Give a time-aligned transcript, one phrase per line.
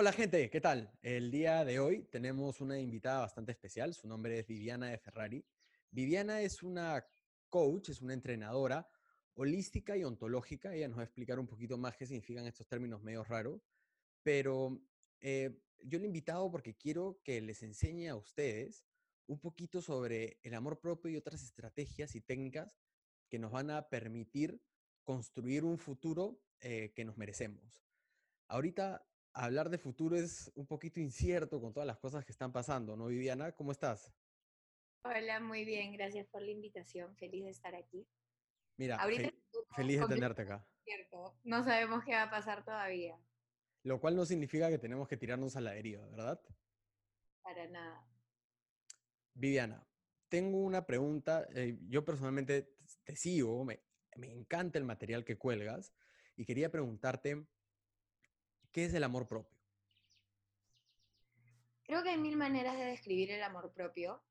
[0.00, 0.92] Hola gente, ¿qué tal?
[1.02, 5.44] El día de hoy tenemos una invitada bastante especial, su nombre es Viviana de Ferrari.
[5.90, 7.04] Viviana es una
[7.48, 8.88] coach, es una entrenadora
[9.34, 10.72] holística y ontológica.
[10.72, 13.60] Ella nos va a explicar un poquito más qué significan estos términos medio raros,
[14.22, 14.80] pero
[15.18, 18.86] eh, yo le he invitado porque quiero que les enseñe a ustedes
[19.26, 22.78] un poquito sobre el amor propio y otras estrategias y técnicas
[23.28, 24.62] que nos van a permitir
[25.02, 27.82] construir un futuro eh, que nos merecemos.
[28.46, 29.07] Ahorita
[29.38, 33.06] hablar de futuro es un poquito incierto con todas las cosas que están pasando, ¿no,
[33.06, 33.52] Viviana?
[33.52, 34.12] ¿Cómo estás?
[35.02, 38.06] Hola, muy bien, gracias por la invitación, feliz de estar aquí.
[38.76, 38.98] Mira,
[39.76, 40.66] feliz de tenerte acá.
[40.84, 43.16] Cierto, no sabemos qué va a pasar todavía.
[43.84, 46.40] Lo cual no significa que tenemos que tirarnos a la deriva, ¿verdad?
[47.42, 48.04] Para nada.
[49.34, 49.86] Viviana,
[50.28, 51.46] tengo una pregunta.
[51.54, 52.74] Eh, yo personalmente
[53.04, 53.80] te sigo, me,
[54.16, 55.94] me encanta el material que cuelgas
[56.36, 57.46] y quería preguntarte,
[58.72, 59.56] ¿qué es el amor propio?
[61.84, 64.22] Creo que hay mil maneras de describir el amor propio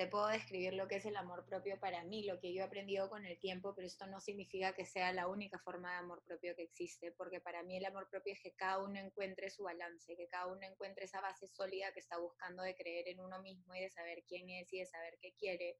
[0.00, 2.64] te puedo describir lo que es el amor propio para mí, lo que yo he
[2.64, 6.22] aprendido con el tiempo, pero esto no significa que sea la única forma de amor
[6.24, 9.64] propio que existe, porque para mí el amor propio es que cada uno encuentre su
[9.64, 13.42] balance, que cada uno encuentre esa base sólida que está buscando de creer en uno
[13.42, 15.76] mismo y de saber quién es y de saber qué quiere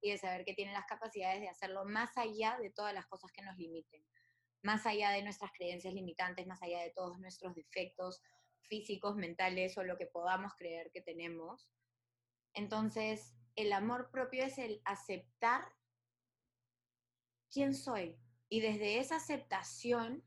[0.00, 3.30] y de saber que tiene las capacidades de hacerlo más allá de todas las cosas
[3.30, 4.02] que nos limiten,
[4.62, 8.22] más allá de nuestras creencias limitantes, más allá de todos nuestros defectos
[8.62, 11.68] físicos, mentales o lo que podamos creer que tenemos.
[12.54, 15.64] Entonces, el amor propio es el aceptar
[17.50, 18.16] quién soy.
[18.48, 20.24] Y desde esa aceptación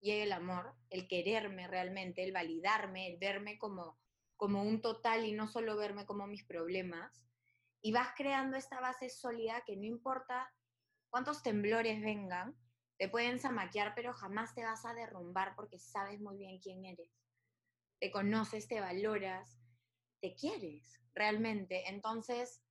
[0.00, 3.98] llega el amor, el quererme realmente, el validarme, el verme como,
[4.36, 7.26] como un total y no solo verme como mis problemas.
[7.82, 10.52] Y vas creando esta base sólida que no importa
[11.08, 12.56] cuántos temblores vengan,
[12.98, 17.10] te pueden zamaquear, pero jamás te vas a derrumbar porque sabes muy bien quién eres.
[18.00, 19.58] Te conoces, te valoras,
[20.20, 21.88] te quieres realmente.
[21.88, 22.62] Entonces,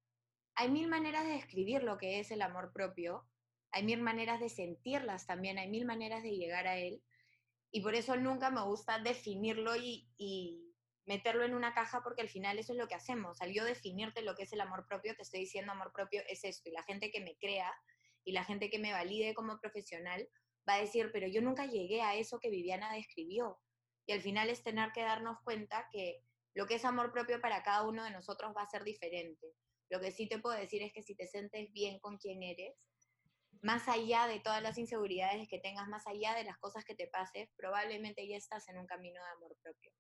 [0.56, 3.28] hay mil maneras de describir lo que es el amor propio,
[3.72, 7.04] hay mil maneras de sentirlas también, hay mil maneras de llegar a él.
[7.72, 10.74] Y por eso nunca me gusta definirlo y, y
[11.06, 13.42] meterlo en una caja porque al final eso es lo que hacemos.
[13.42, 16.44] Al yo definirte lo que es el amor propio, te estoy diciendo amor propio es
[16.44, 16.70] esto.
[16.70, 17.72] Y la gente que me crea
[18.26, 20.28] y la gente que me valide como profesional
[20.68, 23.60] va a decir, pero yo nunca llegué a eso que Viviana describió.
[24.08, 26.22] Y al final es tener que darnos cuenta que
[26.56, 29.54] lo que es amor propio para cada uno de nosotros va a ser diferente.
[29.90, 32.76] Lo que sí te puedo decir es que si te sientes bien con quien eres,
[33.62, 37.08] más allá de todas las inseguridades que tengas, más allá de las cosas que te
[37.08, 39.92] pases, probablemente ya estás en un camino de amor propio.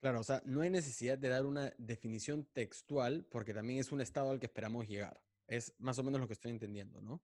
[0.00, 4.02] Claro, o sea, no hay necesidad de dar una definición textual porque también es un
[4.02, 5.18] estado al que esperamos llegar.
[5.46, 7.22] Es más o menos lo que estoy entendiendo, ¿no?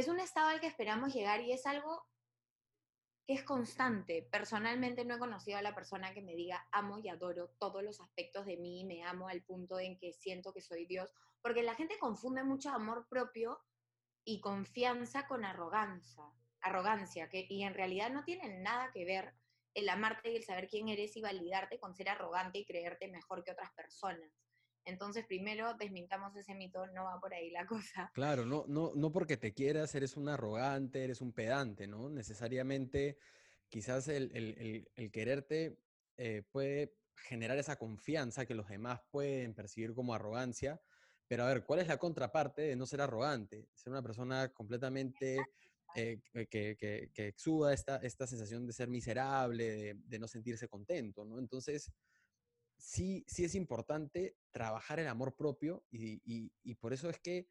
[0.00, 2.08] Es un estado al que esperamos llegar y es algo
[3.26, 4.26] que es constante.
[4.32, 8.00] Personalmente no he conocido a la persona que me diga amo y adoro todos los
[8.00, 11.12] aspectos de mí, me amo al punto en que siento que soy Dios,
[11.42, 13.60] porque la gente confunde mucho amor propio
[14.24, 16.24] y confianza con arrogancia,
[16.62, 19.34] arrogancia, que, y en realidad no tienen nada que ver
[19.74, 23.44] el amarte y el saber quién eres y validarte con ser arrogante y creerte mejor
[23.44, 24.32] que otras personas.
[24.90, 28.10] Entonces, primero desmintamos ese mito, no va por ahí la cosa.
[28.12, 32.10] Claro, no, no, no porque te quieras, eres un arrogante, eres un pedante, ¿no?
[32.10, 33.18] Necesariamente,
[33.68, 34.30] quizás el,
[35.12, 35.78] quererte
[36.16, 40.80] eh, puede generar esa confianza que los demás pueden percibir como arrogancia.
[41.28, 43.68] Pero a ver, ¿cuál es la contraparte de no ser arrogante?
[43.74, 45.38] Ser una persona completamente
[45.94, 46.20] eh,
[46.50, 51.38] que, que, exuda esta, esta sensación de ser miserable, de, de no sentirse contento, ¿no?
[51.38, 51.92] Entonces,
[52.80, 57.48] sí, sí es importante trabajar el amor propio y, por eso es que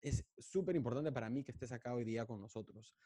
[0.00, 2.96] es súper importante para mí que estés acá hoy día con nosotros.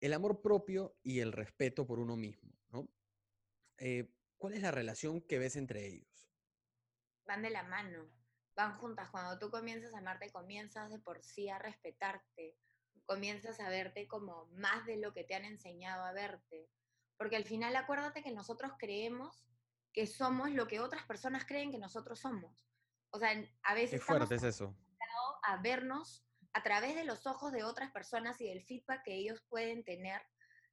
[0.00, 2.88] El amor propio y el respeto por uno mismo, ¿no?
[3.78, 6.30] Eh, ¿Cuál es la relación que ves entre ellos?
[7.26, 8.10] Van de la mano,
[8.54, 9.10] van juntas.
[9.10, 12.56] Cuando tú comienzas a amarte, comienzas de por sí a respetarte,
[13.06, 16.68] comienzas a verte como más de lo que te han enseñado a verte.
[17.16, 19.46] Porque al final acuérdate que nosotros creemos
[19.94, 22.68] que somos lo que otras personas creen que nosotros somos.
[23.10, 23.30] O sea,
[23.62, 24.00] a veces...
[24.00, 24.76] Qué fuerte es eso.
[25.44, 29.42] A vernos a través de los ojos de otras personas y del feedback que ellos
[29.48, 30.20] pueden tener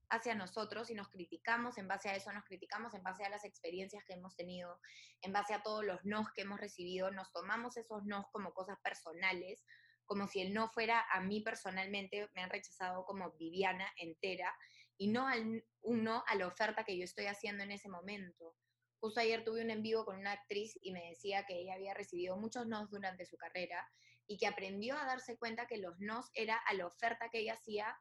[0.09, 3.45] hacia nosotros y nos criticamos en base a eso, nos criticamos en base a las
[3.45, 4.79] experiencias que hemos tenido,
[5.21, 8.77] en base a todos los nos que hemos recibido, nos tomamos esos nos como cosas
[8.83, 9.63] personales,
[10.05, 14.53] como si el no fuera a mí personalmente, me han rechazado como Viviana entera,
[14.97, 18.55] y no al, un no a la oferta que yo estoy haciendo en ese momento.
[19.01, 21.95] Justo ayer tuve un en vivo con una actriz y me decía que ella había
[21.95, 23.91] recibido muchos nos durante su carrera
[24.27, 27.53] y que aprendió a darse cuenta que los nos era a la oferta que ella
[27.53, 27.99] hacía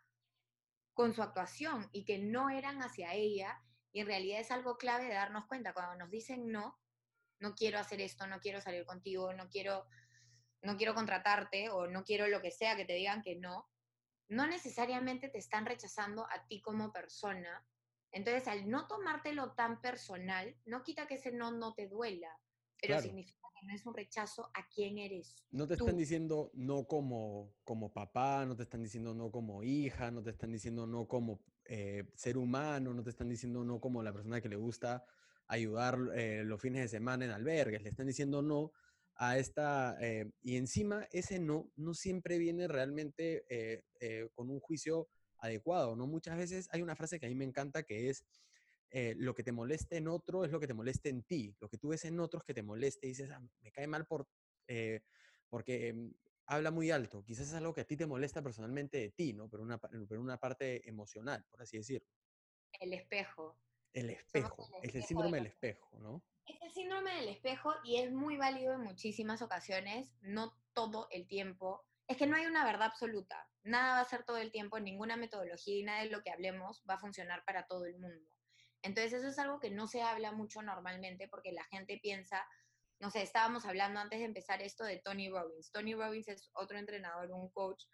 [0.93, 3.58] con su actuación y que no eran hacia ella
[3.93, 5.73] Y en realidad es algo clave de darnos cuenta.
[5.73, 6.79] Cuando nos dicen no,
[7.38, 9.87] no quiero hacer esto, no quiero salir contigo, no quiero,
[10.61, 13.70] no quiero contratarte o no quiero lo que sea que te digan que no,
[14.29, 17.67] no necesariamente te están rechazando a ti como persona.
[18.12, 22.31] Entonces, al no tomártelo tan personal, no quita que ese no no te duela,
[22.81, 25.37] pero significa que no es un rechazo a quién eres.
[25.51, 30.11] No te están diciendo no como, como papá, no te están diciendo no como hija,
[30.11, 34.03] no te están diciendo no como eh, ser humano, no te están diciendo no como
[34.03, 35.05] la persona que le gusta
[35.47, 38.73] ayudar eh, los fines de semana en albergues, le están diciendo no
[39.17, 43.45] a esta, eh, y encima ese no, no siempre viene realmente
[44.35, 45.09] con un juicio
[45.41, 46.07] adecuado, ¿no?
[46.07, 48.25] Muchas veces hay una frase que a mí me encanta que es,
[49.17, 51.79] lo que te moleste en otro es lo que te moleste en ti, lo que
[51.79, 54.29] tú ves en otros que te moleste y dices, ah, me cae mal por,
[55.49, 56.11] porque mm,
[56.47, 59.49] habla muy alto, quizás es algo que a ti te molesta personalmente de ti, ¿no?
[59.49, 62.09] Pero una, pero una parte emocional, por así decirlo.
[62.81, 63.57] El espejo.
[63.93, 66.25] El espejo, es el síndrome del espejo, ¿no?
[66.47, 71.27] Es el síndrome del espejo y es muy válido en muchísimas ocasiones, no todo el
[71.27, 71.85] tiempo.
[72.11, 73.49] Es que no hay una verdad absoluta.
[73.62, 76.83] Nada va a ser todo el tiempo, ninguna metodología y nada de lo que hablemos
[76.91, 78.29] va a funcionar para todo el mundo.
[78.83, 82.45] Entonces eso es algo que no se habla mucho normalmente porque la gente piensa,
[82.99, 85.71] no sé, estábamos hablando antes de empezar esto de Tony Robbins.
[85.71, 87.85] Tony Robbins es otro entrenador, un coach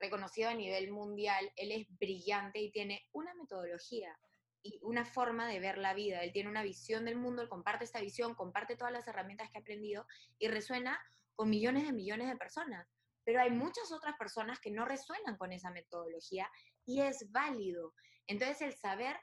[0.00, 1.52] reconocido a nivel mundial.
[1.54, 4.18] Él es brillante y tiene una metodología
[4.62, 6.22] y una forma de ver la vida.
[6.22, 9.58] Él tiene una visión del mundo, él comparte esta visión, comparte todas las herramientas que
[9.58, 10.06] ha aprendido
[10.38, 10.98] y resuena
[11.34, 12.97] con millones de millones de personas.
[13.28, 16.50] Pero hay muchas otras personas que no resuenan con esa metodología
[16.86, 17.92] y es válido.
[18.26, 19.20] Entonces el saber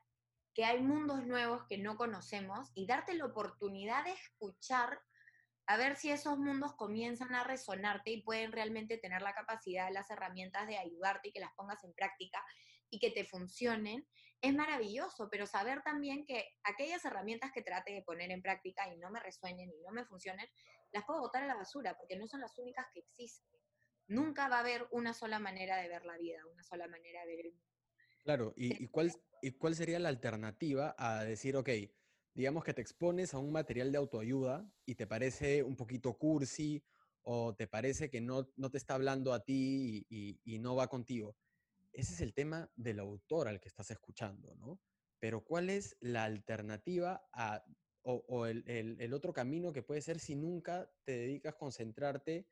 [0.53, 5.01] que hay mundos nuevos que no conocemos y darte la oportunidad de escuchar
[5.65, 10.11] a ver si esos mundos comienzan a resonarte y pueden realmente tener la capacidad, las
[10.11, 12.45] herramientas de ayudarte y que las pongas en práctica
[12.91, 14.07] y que te funcionen,
[14.39, 18.97] es maravilloso, pero saber también que aquellas herramientas que trate de poner en práctica y
[18.97, 20.47] no me resuenen y no me funcionen,
[20.91, 23.54] las puedo botar a la basura porque no son las únicas que existen.
[24.07, 27.35] Nunca va a haber una sola manera de ver la vida, una sola manera de
[27.35, 27.67] ver el mundo.
[28.23, 29.11] Claro, ¿y, cuál,
[29.41, 31.69] ¿y cuál sería la alternativa a decir, ok,
[32.33, 36.83] digamos que te expones a un material de autoayuda y te parece un poquito cursi
[37.21, 40.87] o te parece que no, no te está hablando a ti y, y no va
[40.87, 41.35] contigo?
[41.95, 44.79] ese es el tema del autor al que estás escuchando, ¿no?
[45.19, 47.63] Pero ¿cuál es la alternativa a,
[48.03, 52.45] o, el, otro camino que puede ser si nunca te dedicas a concentrarte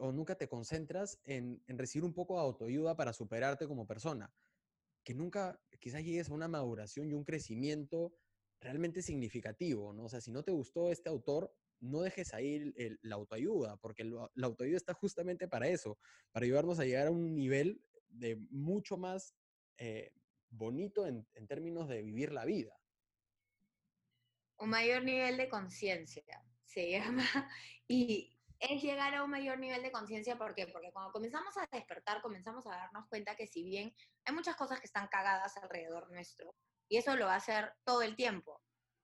[0.00, 4.32] o nunca te concentras en, recibir un poco de autoayuda para superarte como persona?
[5.04, 8.14] Que nunca quizás llegues a una maduración y un crecimiento
[8.60, 10.04] realmente significativo, ¿no?
[10.04, 14.46] O sea, si no te gustó este autor, no dejes ahí la autoayuda, porque la
[14.46, 15.98] autoayuda está justamente para eso,
[16.30, 19.34] para ayudarnos a llegar a un nivel de mucho más
[19.78, 20.12] eh,
[20.50, 22.78] bonito en, términos de vivir la vida.
[24.58, 27.24] Un mayor nivel de conciencia se llama.
[27.92, 30.66] Y es llegar a un mayor nivel de conciencia, ¿por qué?
[30.66, 34.80] Porque cuando comenzamos a despertar, comenzamos a darnos cuenta que si bien hay muchas cosas
[34.80, 36.54] que están cagadas alrededor nuestro,
[36.88, 38.60] y eso lo va a hacer todo el tiempo,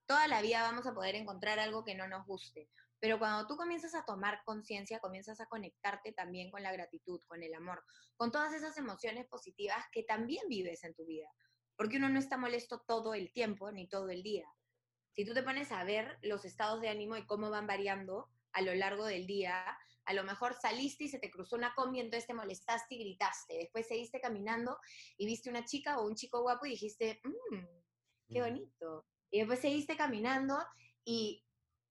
[0.06, 2.69] toda la vida vamos a poder encontrar algo que no nos guste.
[3.00, 7.43] Pero cuando tú comienzas a tomar conciencia, comienzas a conectarte también con la gratitud, con
[7.43, 7.82] el amor,
[8.17, 11.29] con todas esas emociones positivas que también vives en tu vida.
[11.77, 14.46] Porque uno no está molesto todo el tiempo ni todo el día.
[15.13, 18.63] Si tú te pones a ver los estados de ánimo y cómo van variando a
[18.63, 22.27] lo largo del día, a lo mejor saliste y se te cruzó una combi, entonces
[22.27, 23.58] te molestaste y gritaste.
[23.58, 24.79] Después seguiste caminando
[25.19, 29.05] y viste una chica o un chico guapo y dijiste, mmm, qué bonito.
[29.31, 30.56] Y después seguiste caminando
[31.05, 31.44] y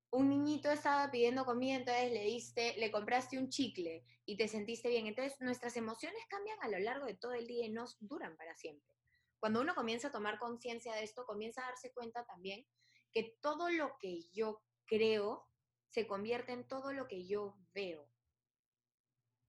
[0.10, 4.89] un niñito estaba pidiendo comida, entonces le diste, le compraste un chicle y te sentiste
[4.89, 5.05] bien.
[5.05, 8.55] Entonces nuestras emociones cambian a lo largo de todo el día y no duran para
[8.55, 8.91] siempre.
[9.39, 12.65] Cuando uno comienza a tomar conciencia de esto, comienza a darse cuenta también
[13.12, 15.48] que todo lo que yo creo
[15.95, 18.05] se convierte en todo lo que yo veo.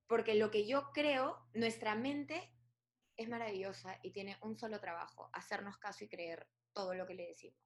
[0.06, 2.54] Porque lo que yo creo, nuestra mente
[3.16, 7.26] es maravillosa y tiene un solo trabajo, hacernos caso y creer todo lo que le
[7.26, 7.58] decimos.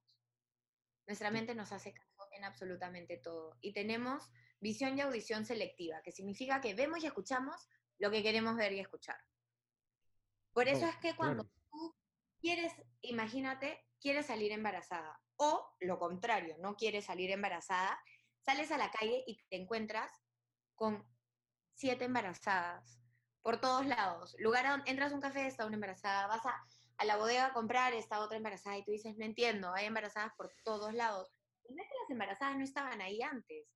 [1.05, 3.55] Nuestra mente nos hace caso en absolutamente todo.
[3.61, 7.69] Y tenemos visión y audición selectiva, que significa que vemos y escuchamos
[7.99, 9.23] lo que queremos ver y escuchar.
[10.53, 11.95] Por eso es que cuando tú
[12.39, 18.01] quieres, imagínate, quieres salir embarazada, o lo contrario, no quieres salir embarazada,
[18.41, 20.11] sales a la calle y te encuentras
[20.75, 21.05] con
[21.73, 22.99] siete embarazadas
[23.41, 24.35] por todos lados.
[24.39, 26.63] Lugar donde entras a un café, está una embarazada, vas a,
[26.97, 30.33] a la bodega a comprar, está otra embarazada y tú dices, no entiendo, hay embarazadas
[30.37, 31.31] por todos lados
[31.75, 33.67] no es que las embarazadas no estaban ahí antes,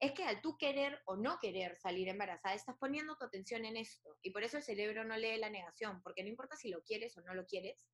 [0.00, 3.76] es que al tú querer o no querer salir embarazada, estás poniendo tu atención en
[3.76, 4.18] esto.
[4.22, 7.16] Y por eso el cerebro no lee la negación, porque no importa si lo quieres
[7.16, 7.86] o no lo quieres,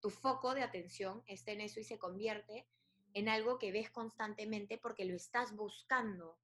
[0.00, 2.68] tu foco de atención esté en eso y se convierte
[3.14, 6.38] en algo que ves constantemente porque lo estás buscando.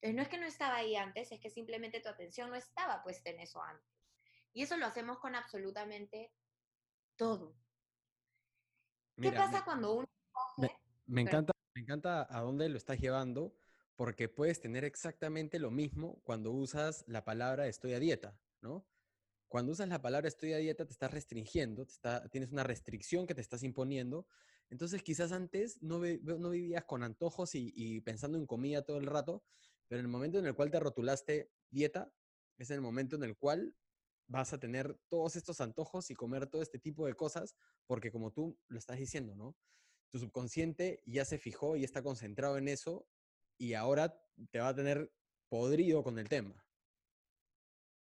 [0.00, 3.02] Entonces, no es que no estaba ahí antes, es que simplemente tu atención no estaba
[3.02, 3.86] puesta en eso antes.
[4.52, 6.32] Y eso lo hacemos con absolutamente
[7.16, 7.54] todo.
[9.20, 10.08] ¿Qué pasa cuando uno...
[11.06, 13.54] Me, encanta, me encanta a dónde lo estás llevando,
[13.96, 18.86] porque puedes tener exactamente lo mismo cuando usas la palabra estoy a dieta, ¿no?
[19.48, 23.26] Cuando usas la palabra estoy a dieta, te estás restringiendo, te está, tienes una restricción
[23.26, 24.26] que te estás imponiendo.
[24.70, 29.44] Entonces, quizás antes no, no vivías con antojos y, pensando en comida todo el rato,
[29.88, 32.12] pero en el momento en el cual te rotulaste dieta,
[32.56, 33.74] es el momento en el cual
[34.28, 38.32] vas a tener todos estos antojos y comer todo este tipo de cosas, porque como
[38.32, 39.56] tú lo estás diciendo, ¿no?
[40.12, 43.08] Tu subconsciente ya se fijó y está concentrado en eso
[43.58, 45.12] y ahora te va a tener
[45.48, 46.64] podrido con el tema.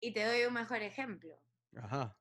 [0.01, 1.41] Y te doy un mejor ejemplo.
[1.77, 2.19] Ajá.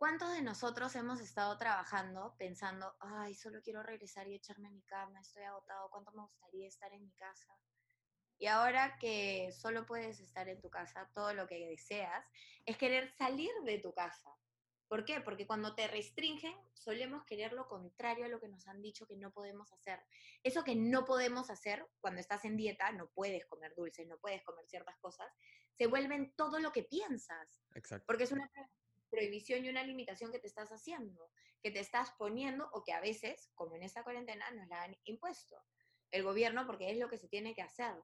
[0.00, 4.82] ¿Cuántos de nosotros hemos estado trabajando pensando, ay, solo quiero regresar y echarme en mi
[4.84, 7.54] cama, estoy agotado, cuánto me gustaría estar en mi casa?
[8.38, 12.24] Y ahora que solo puedes estar en tu casa, todo lo que deseas
[12.64, 14.34] es querer salir de tu casa.
[14.88, 15.20] ¿Por qué?
[15.20, 19.18] Porque cuando te restringen, solemos querer lo contrario a lo que nos han dicho que
[19.18, 20.00] no podemos hacer.
[20.42, 24.42] Eso que no podemos hacer cuando estás en dieta, no puedes comer dulces, no puedes
[24.44, 25.30] comer ciertas cosas,
[25.74, 27.62] se vuelven todo lo que piensas.
[27.74, 28.06] Exacto.
[28.06, 28.50] Porque es una
[29.10, 31.30] prohibición y una limitación que te estás haciendo,
[31.62, 34.96] que te estás poniendo o que a veces, como en esta cuarentena, nos la han
[35.04, 35.62] impuesto
[36.10, 37.94] el gobierno porque es lo que se tiene que hacer.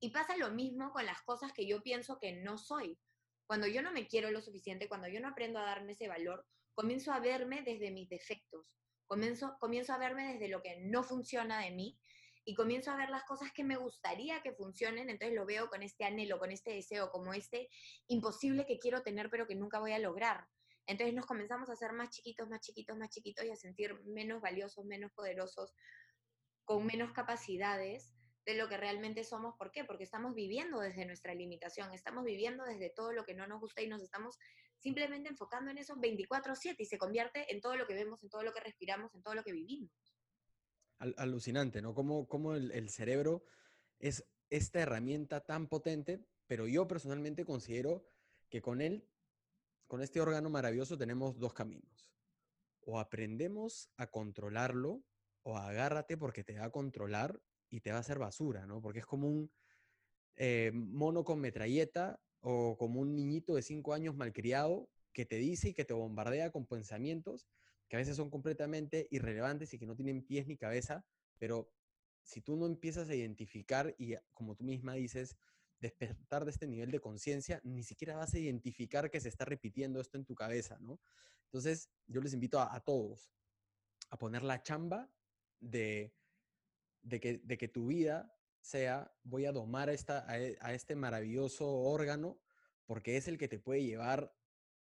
[0.00, 2.98] Y pasa lo mismo con las cosas que yo pienso que no soy.
[3.46, 6.44] Cuando yo no me quiero lo suficiente, cuando yo no aprendo a darme ese valor,
[6.74, 8.66] comienzo a verme desde mis defectos,
[9.06, 11.98] comienzo, comienzo a verme desde lo que no funciona de mí
[12.46, 15.82] y comienzo a ver las cosas que me gustaría que funcionen, entonces lo veo con
[15.82, 17.68] este anhelo, con este deseo, como este
[18.06, 20.46] imposible que quiero tener pero que nunca voy a lograr.
[20.86, 24.40] Entonces nos comenzamos a hacer más chiquitos, más chiquitos, más chiquitos y a sentir menos
[24.40, 25.74] valiosos, menos poderosos,
[26.64, 29.56] con menos capacidades de lo que realmente somos.
[29.58, 29.84] ¿Por qué?
[29.84, 33.82] Porque estamos viviendo desde nuestra limitación, estamos viviendo desde todo lo que no nos gusta
[33.82, 34.38] y nos estamos
[34.78, 38.44] simplemente enfocando en esos 24/7 y se convierte en todo lo que vemos, en todo
[38.44, 40.15] lo que respiramos, en todo lo que vivimos.
[40.98, 41.94] Alucinante, ¿no?
[41.94, 43.44] Como, como el, el cerebro
[43.98, 48.06] es esta herramienta tan potente, pero yo personalmente considero
[48.48, 49.08] que con él,
[49.86, 52.10] con este órgano maravilloso, tenemos dos caminos.
[52.80, 55.02] O aprendemos a controlarlo,
[55.42, 58.80] o agárrate porque te va a controlar y te va a hacer basura, ¿no?
[58.80, 59.50] Porque es como un
[60.36, 65.70] eh, mono con metralleta o como un niñito de cinco años malcriado que te dice
[65.70, 67.48] y que te bombardea con pensamientos
[67.88, 71.04] que a veces son completamente irrelevantes y que no tienen pies ni cabeza,
[71.38, 71.72] pero
[72.22, 75.36] si tú no empiezas a identificar y, como tú misma dices,
[75.78, 80.00] despertar de este nivel de conciencia, ni siquiera vas a identificar que se está repitiendo
[80.00, 80.98] esto en tu cabeza, ¿no?
[81.44, 83.30] Entonces, yo les invito a todos
[84.10, 85.08] a poner la chamba
[85.60, 86.12] de
[87.06, 90.96] de que, de que tu vida sea, voy a domar a, esta, e, a, este
[90.96, 92.38] maravilloso órgano
[92.84, 94.34] porque es el que te puede llevar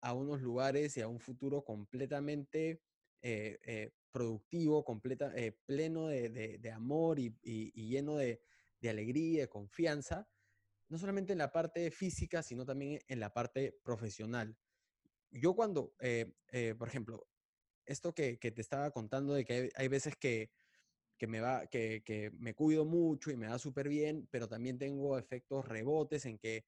[0.00, 2.80] a unos lugares y a un futuro completamente
[3.22, 8.42] eh, eh, productivo, completa, eh, pleno de, de, amor y, y, lleno de,
[8.80, 10.28] de, alegría, de confianza,
[10.88, 14.56] no solamente en la parte física, sino también en la parte profesional.
[15.30, 15.94] Yo cuando,
[16.78, 17.26] por ejemplo,
[17.86, 20.50] esto que, que, te estaba contando de que hay, hay veces que
[21.22, 24.76] que me, va, que, que me cuido mucho y me va súper bien, pero también
[24.76, 26.64] tengo efectos rebotes en que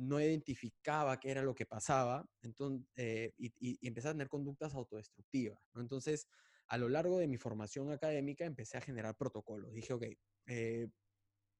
[0.00, 4.74] no identificaba qué era lo que pasaba entonces, eh, y, y, empecé a tener conductas
[4.74, 5.58] autodestructivas.
[5.74, 6.26] Entonces,
[6.68, 9.72] a lo largo de mi formación académica empecé a generar protocolos.
[9.72, 10.04] Dije, ok,
[10.46, 10.88] eh,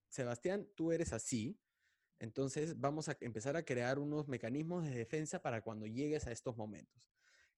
[0.08, 1.58] Sebastián, tú eres así,
[2.18, 6.56] entonces vamos a empezar a crear unos mecanismos de defensa para cuando llegues a estos
[6.56, 7.02] momentos.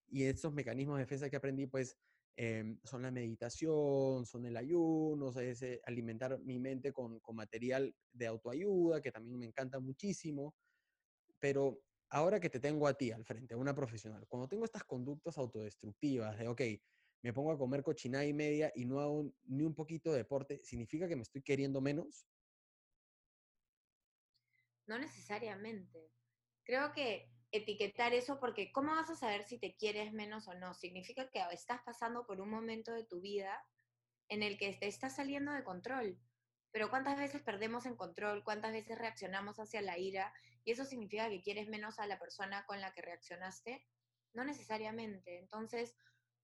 [0.08, 1.96] Y estos mecanismos de defensa que aprendí, pues,
[2.36, 7.94] Em, son la meditación, son el ayuno, es eh, alimentar mi mente con, con, material
[8.10, 10.54] de autoayuda, que también me encanta muchísimo.
[11.42, 14.84] Pero ahora que te tengo a ti al frente, a una profesional, cuando tengo estas
[14.84, 16.60] conductas autodestructivas de, ok,
[17.24, 20.60] me pongo a comer cochinada y media y no hago ni un poquito de deporte,
[20.62, 22.28] ¿significa que me estoy queriendo menos?
[24.86, 26.12] No necesariamente.
[26.62, 30.74] Creo que etiquetar eso porque ¿cómo vas a saber si te quieres menos o no?
[30.74, 33.66] Significa que estás pasando por un momento de tu vida
[34.28, 36.20] en el que te estás saliendo de control.
[36.70, 38.44] Pero ¿cuántas veces perdemos en control?
[38.44, 40.32] ¿Cuántas veces reaccionamos hacia la ira?
[40.64, 43.86] ¿Y eso significa que quieres menos a la persona con la que reaccionaste?
[44.32, 45.38] No necesariamente.
[45.38, 45.94] Entonces,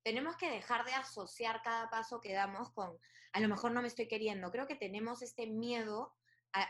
[0.02, 2.98] tenemos que dejar de asociar cada paso que damos con,
[3.32, 4.50] a lo mejor no me estoy queriendo.
[4.50, 6.14] Creo que tenemos este miedo
[6.52, 6.66] a,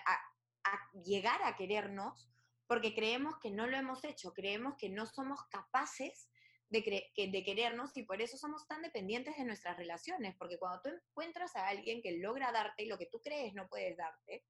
[1.05, 2.29] llegar a querernos
[2.67, 6.29] porque creemos que no lo hemos hecho, creemos que no somos capaces
[6.69, 10.91] de, de querernos y por eso somos tan dependientes de nuestras relaciones, porque cuando tú
[10.91, 14.45] encuentras a alguien que logra darte lo que tú crees no puedes darte,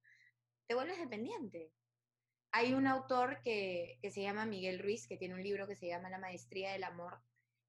[0.67, 1.71] te vuelves dependiente.
[2.51, 5.87] Hay un autor que, que se llama Miguel Ruiz, que tiene un libro que se
[5.87, 7.21] llama La Maestría del Amor,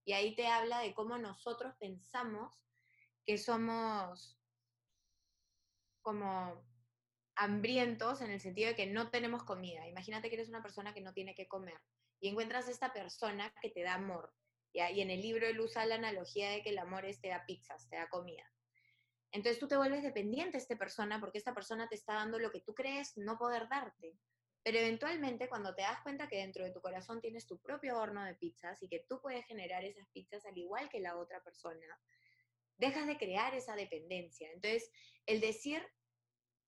[0.05, 2.53] y ahí te habla de cómo nosotros pensamos
[3.27, 4.39] que somos
[6.03, 6.65] como
[7.37, 9.87] hambrientos en el sentido de que no tenemos comida.
[9.89, 11.81] Imagínate que eres una persona que no tiene que comer
[12.21, 14.33] y encuentras a esta persona que te da amor.
[14.73, 17.45] Y en el libro él usa la analogía de que el amor es te da
[17.45, 18.45] pizzas, te da comida.
[19.33, 22.51] Entonces tú te vuelves dependiente de esta persona porque esta persona te está dando lo
[22.51, 24.19] que tú crees no poder darte.
[24.63, 28.25] Pero eventualmente cuando te das cuenta que dentro de tu corazón tienes tu propio horno
[28.25, 31.87] de pizzas y que tú puedes generar esas pizzas al igual que la otra persona,
[32.77, 34.51] dejas de crear esa dependencia.
[34.53, 34.91] Entonces,
[35.27, 35.87] el decir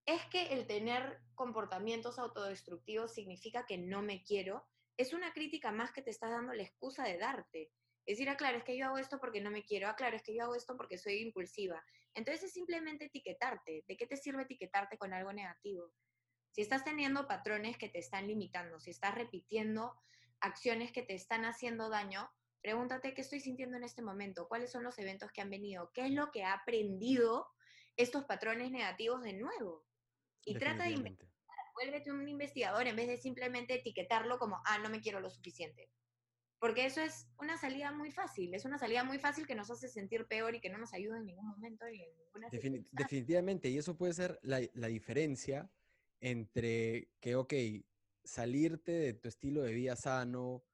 [0.06, 5.92] es que el tener comportamientos autodestructivos significa que no me quiero, es una crítica más
[5.92, 7.72] que te estás dando la excusa de darte.
[8.04, 10.16] Es decir, ah, claro, es que yo hago esto porque no me quiero, ah, claro,
[10.16, 11.82] es que yo hago esto porque soy impulsiva.
[12.14, 13.84] Entonces es simplemente etiquetarte.
[13.86, 15.92] ¿De qué te sirve etiquetarte con algo negativo?
[16.52, 19.98] Si estás teniendo patrones que te están limitando, si estás repitiendo
[20.40, 22.30] acciones que te están haciendo daño,
[22.62, 26.06] pregúntate qué estoy sintiendo en este momento, cuáles son los eventos que han venido, qué
[26.06, 27.48] es lo que ha aprendido
[27.96, 29.84] estos patrones negativos de nuevo.
[30.44, 31.32] Y trata de investigar,
[31.74, 35.88] vuélvete un investigador en vez de simplemente etiquetarlo como, ah, no me quiero lo suficiente.
[36.58, 39.88] Porque eso es una salida muy fácil, es una salida muy fácil que nos hace
[39.88, 41.86] sentir peor y que no nos ayuda en ningún momento.
[42.92, 45.70] definitivamente, y eso puede ser la, la diferencia
[46.22, 47.52] entre que, ok,
[48.24, 50.64] salirte de tu estilo de vida sano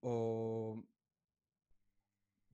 [0.00, 0.84] o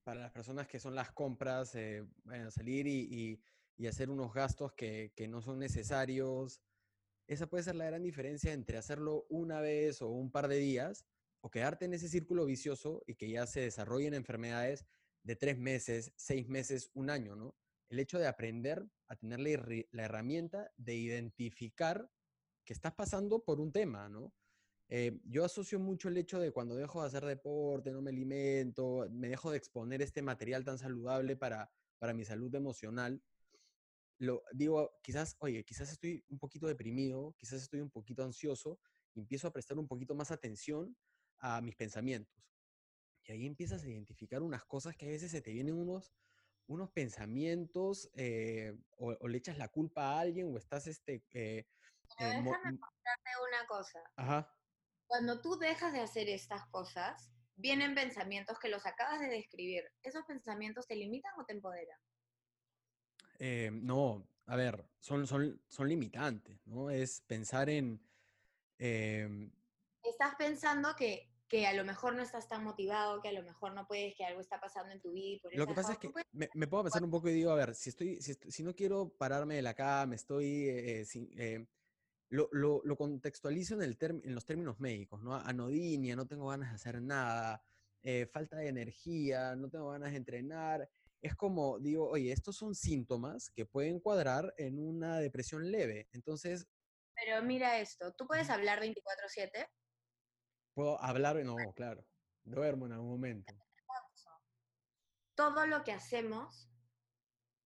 [0.04, 2.06] para las personas que son las compras, eh,
[2.50, 3.40] salir y,
[3.76, 6.62] y, hacer unos gastos que, que, no son necesarios.
[7.26, 11.04] Esa puede ser la gran diferencia entre hacerlo una vez o un par de días
[11.40, 14.86] o quedarte en ese círculo vicioso y que ya se desarrollen enfermedades
[15.24, 17.56] de tres meses, seis meses, un año, ¿no?
[17.88, 22.09] El hecho de aprender a tener la, herramienta de identificar
[22.66, 24.35] que estás pasando por un tema, ¿no?
[24.88, 29.09] Eh, yo asocio mucho el hecho de cuando dejo de hacer deporte, no me alimento,
[29.11, 33.22] me dejo de exponer este material tan saludable para, para mi salud emocional.
[34.18, 38.79] Lo digo, quizás, oye, quizás estoy un poquito deprimido, quizás estoy un poquito ansioso,
[39.14, 40.96] empiezo a prestar un poquito más atención
[41.38, 42.46] a mis pensamientos.
[43.24, 46.12] Y ahí empiezas a identificar unas cosas que a veces se te vienen unos,
[46.66, 51.24] unos pensamientos eh, o, le echas la culpa a alguien o estás este...
[51.33, 51.66] Eh,
[52.19, 54.01] déjame contarte una cosa.
[54.16, 54.53] Ajá.
[55.07, 59.85] Cuando tú dejas de hacer estas cosas, vienen pensamientos que los acabas de describir.
[60.03, 61.99] ¿Esos pensamientos te limitan o te empoderan?
[63.38, 66.90] Eh, no, a ver, son, son, son limitantes, ¿no?
[66.90, 68.01] Es pensar en...
[68.79, 69.51] Em,
[70.03, 73.75] estás pensando que, que, a lo mejor no estás tan motivado, que a lo mejor
[73.75, 75.40] no puedes, que algo está pasando en tu vida.
[75.42, 77.75] por lo que pasa es que me, puedo pensar un poco y digo, a ver,
[77.75, 80.69] si, estoy, si, no quiero pararme de la cama, estoy...
[80.69, 81.66] Eh, sin, eh,
[82.28, 85.34] lo, lo, lo, contextualizo en, el en los términos médicos, ¿no?
[85.34, 87.62] Anodinia, no tengo ganas de hacer nada,
[88.02, 90.88] eh, falta de energía, no tengo ganas de entrenar.
[91.20, 96.08] Es como, digo, oye, estos son síntomas que pueden cuadrar en una depresión leve.
[96.12, 96.66] Entonces...
[97.14, 99.66] Pero mira esto, ¿tú puedes hablar 24/7?
[100.74, 102.04] Puedo hablar, no, claro.
[102.44, 103.54] Duermo en algún momento.
[105.34, 106.68] Todo lo que hacemos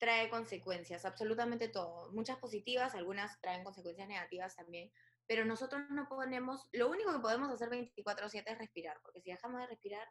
[0.01, 2.11] trae consecuencias, absolutamente todo.
[2.11, 4.91] Muchas positivas, algunas traen consecuencias negativas también,
[5.27, 9.61] pero nosotros no ponemos, lo único que podemos hacer 24/7 es respirar, porque si dejamos
[9.61, 10.07] de respirar,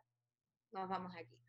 [0.70, 1.42] nos vamos aquí.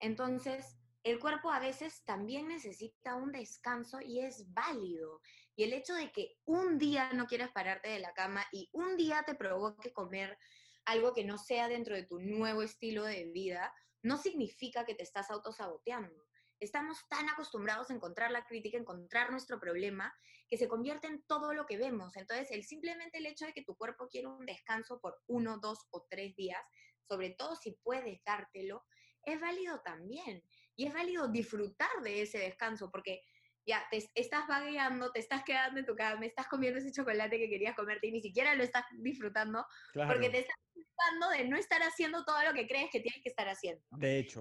[0.00, 5.20] Entonces, el cuerpo a veces también necesita un descanso y es válido.
[5.54, 8.96] Y el hecho de que un día no quieras pararte de la cama y un
[8.96, 10.36] día te provoque comer
[10.84, 15.04] algo que no sea dentro de tu nuevo estilo de vida, no significa que te
[15.04, 16.25] estás autosaboteando.
[16.60, 20.14] Estamos tan acostumbrados a encontrar la crítica, encontrar nuestro problema,
[20.48, 22.16] que se convierte en todo lo que vemos.
[22.16, 25.86] Entonces, el, simplemente el hecho de que tu cuerpo quiera un descanso por uno, dos
[25.90, 26.62] o tres días,
[27.08, 28.84] sobre todo si puedes dártelo,
[29.24, 30.42] es válido también.
[30.76, 33.22] Y es válido disfrutar de ese descanso, porque
[33.66, 37.48] ya te estás vagueando, te estás quedando en tu cama, estás comiendo ese chocolate que
[37.48, 41.82] querías comerte y ni siquiera lo estás disfrutando, porque te estás disfrutando de no estar
[41.82, 43.82] haciendo todo lo que crees que tienes que estar haciendo.
[43.90, 44.40] De hecho.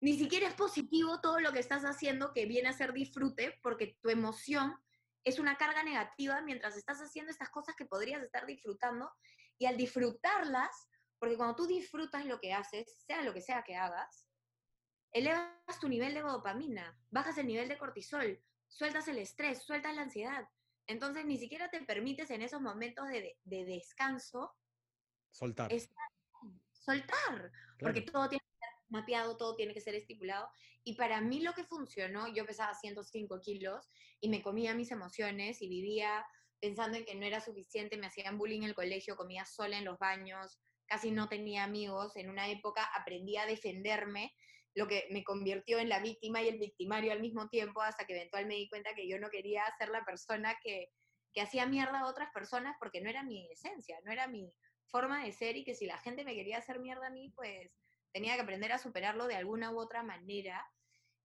[0.00, 3.96] Ni siquiera es positivo todo lo que estás haciendo que viene a ser disfrute, porque
[4.00, 4.74] tu emoción
[5.24, 9.10] es una carga negativa mientras estás haciendo estas cosas que podrías estar disfrutando,
[9.58, 13.76] y al disfrutarlas, porque cuando tú disfrutas lo que haces, sea lo que sea que
[13.76, 14.28] hagas,
[15.12, 20.02] elevas tu nivel de dopamina, bajas el nivel de cortisol, sueltas el estrés, sueltas la
[20.02, 20.48] ansiedad.
[20.86, 24.54] Entonces ni siquiera te permites en esos momentos de, descanso
[25.30, 25.70] soltar.
[26.72, 28.47] soltar, porque todo tiene
[28.88, 30.48] mapeado, todo tiene que ser estipulado.
[30.84, 33.88] Y para mí lo que funcionó, yo pesaba 105 kilos
[34.20, 36.24] y me comía mis emociones y vivía
[36.60, 39.84] pensando en que no era suficiente, me hacían bullying en el colegio, comía sola en
[39.84, 44.34] los baños, casi no tenía amigos, en una época aprendí a defenderme,
[44.74, 48.14] lo que me convirtió en la víctima y el victimario al mismo tiempo, hasta que
[48.14, 50.88] eventualmente me di cuenta que yo no quería ser la persona que,
[51.32, 54.52] que hacía mierda a otras personas porque no era mi esencia, no era mi
[54.86, 57.70] forma de ser y que si la gente me quería hacer mierda a mí, pues
[58.12, 60.64] tenía que aprender a superarlo de alguna u otra manera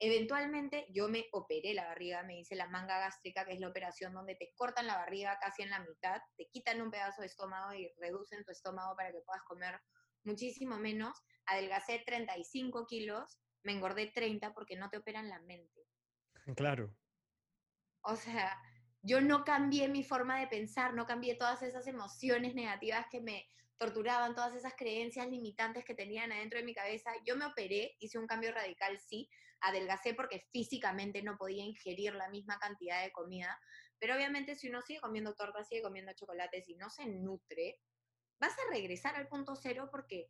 [0.06, 4.14] Eventualmente yo me operé la barriga, me hice la manga gástrica, que es la operación
[4.14, 7.74] donde te cortan la barriga casi en la mitad, te quitan un pedazo de estómago
[7.74, 9.80] y reducen tu estómago para que puedas comer
[10.26, 11.18] muchísimo menos.
[11.46, 15.88] Adelgacé 35 kilos, me engordé 30 porque no te operan la mente.
[16.58, 16.94] Claro.
[18.02, 18.62] O sea,
[19.02, 23.48] yo no cambié mi forma de pensar, no cambié todas esas emociones negativas que me
[23.78, 27.12] torturaban, todas esas creencias limitantes que tenían adentro de mi cabeza.
[27.26, 29.30] Yo me operé, hice un cambio radical, sí,
[29.62, 33.60] adelgacé porque físicamente no podía ingerir la misma cantidad de comida,
[34.00, 37.80] pero obviamente si uno sigue comiendo tortas, sigue comiendo chocolates y no se nutre,
[38.40, 40.28] vas a regresar al punto cero porque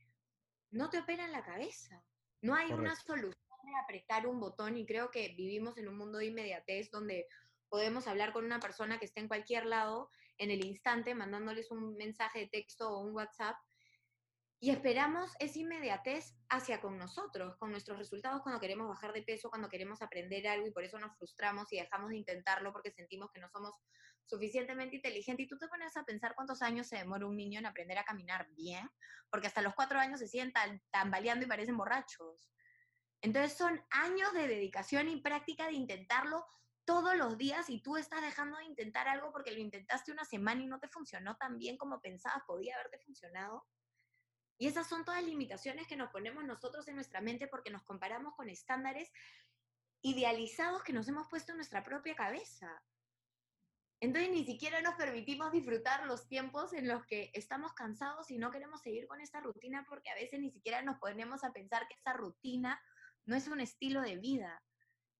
[0.71, 2.03] no te operan la cabeza.
[2.41, 6.17] No hay una solución de apretar un botón y creo que vivimos en un mundo
[6.17, 7.27] de inmediatez donde
[7.69, 11.95] podemos hablar con una persona que esté en cualquier lado en el instante, mandándoles un
[11.95, 13.55] mensaje de texto o un WhatsApp,
[14.63, 19.49] y esperamos esa inmediatez hacia con nosotros, con nuestros resultados cuando queremos bajar de peso,
[19.49, 23.29] cuando queremos aprender algo y por eso nos frustramos y dejamos de intentarlo porque sentimos
[23.33, 23.75] que no somos
[24.25, 25.45] suficientemente inteligentes.
[25.45, 28.05] Y tú te pones a pensar cuántos años se demora un niño en aprender a
[28.05, 28.89] caminar bien,
[29.29, 30.53] porque hasta los cuatro años se siguen
[30.91, 32.47] tambaleando y parecen borrachos.
[33.21, 36.45] Entonces son años de dedicación y práctica de intentarlo
[36.85, 40.61] todos los días y tú estás dejando de intentar algo porque lo intentaste una semana
[40.61, 43.65] y no te funcionó tan bien como pensabas podía haberte funcionado.
[44.57, 48.35] Y esas son todas limitaciones que nos ponemos nosotros en nuestra mente porque nos comparamos
[48.35, 49.11] con estándares
[50.01, 52.83] idealizados que nos hemos puesto en nuestra propia cabeza.
[54.01, 58.51] Entonces ni siquiera nos permitimos disfrutar los tiempos en los que estamos cansados y no
[58.51, 61.95] queremos seguir con esta rutina porque a veces ni siquiera nos ponemos a pensar que
[61.95, 62.81] esa rutina
[63.25, 64.61] no es un estilo de vida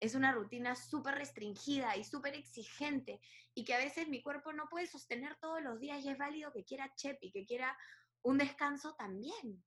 [0.03, 3.21] es una rutina súper restringida y súper exigente
[3.55, 6.51] y que a veces mi cuerpo no puede sostener todos los días y es válido
[6.51, 7.77] que quiera chepi, que quiera
[8.21, 9.63] un descanso también.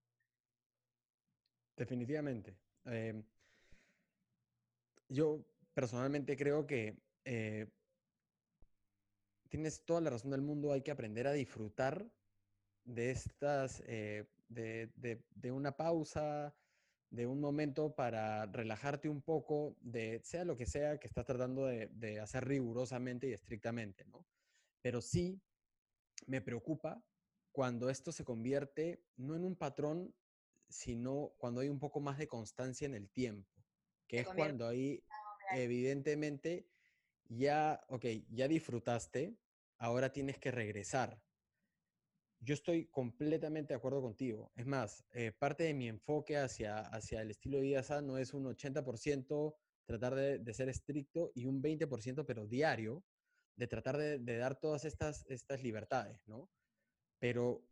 [1.75, 2.59] Definitivamente.
[2.85, 3.25] Em,
[5.09, 7.71] yo personalmente creo que eh,
[9.49, 12.07] tienes toda la razón del mundo, hay que aprender a disfrutar
[12.85, 16.55] de estas, eh, de una pausa,
[17.11, 21.67] de un momento para relajarte un poco de sea lo que sea que estás tratando
[21.67, 24.27] de, hacer rigurosamente y estrictamente, ¿no?
[24.83, 25.41] Pero sí
[26.27, 27.03] me preocupa
[27.53, 30.15] cuando esto se convierte no en un patrón,
[30.69, 33.51] sino cuando hay un poco más de constancia en el tiempo,
[34.07, 35.03] que es cuando ahí
[35.55, 36.67] evidentemente
[37.29, 39.37] ya, ok, ya disfrutaste,
[39.79, 41.21] ahora tienes que regresar
[42.41, 44.53] yo estoy completamente de acuerdo contigo.
[44.55, 48.35] Es más, eh, parte de mi enfoque hacia, hacia el estilo de vida sano es
[48.35, 49.55] un 80%
[49.87, 53.05] tratar de, ser estricto y un 20%, pero diario,
[53.57, 56.51] de tratar de, dar todas estas, estas libertades, ¿no?
[57.19, 57.65] Pero,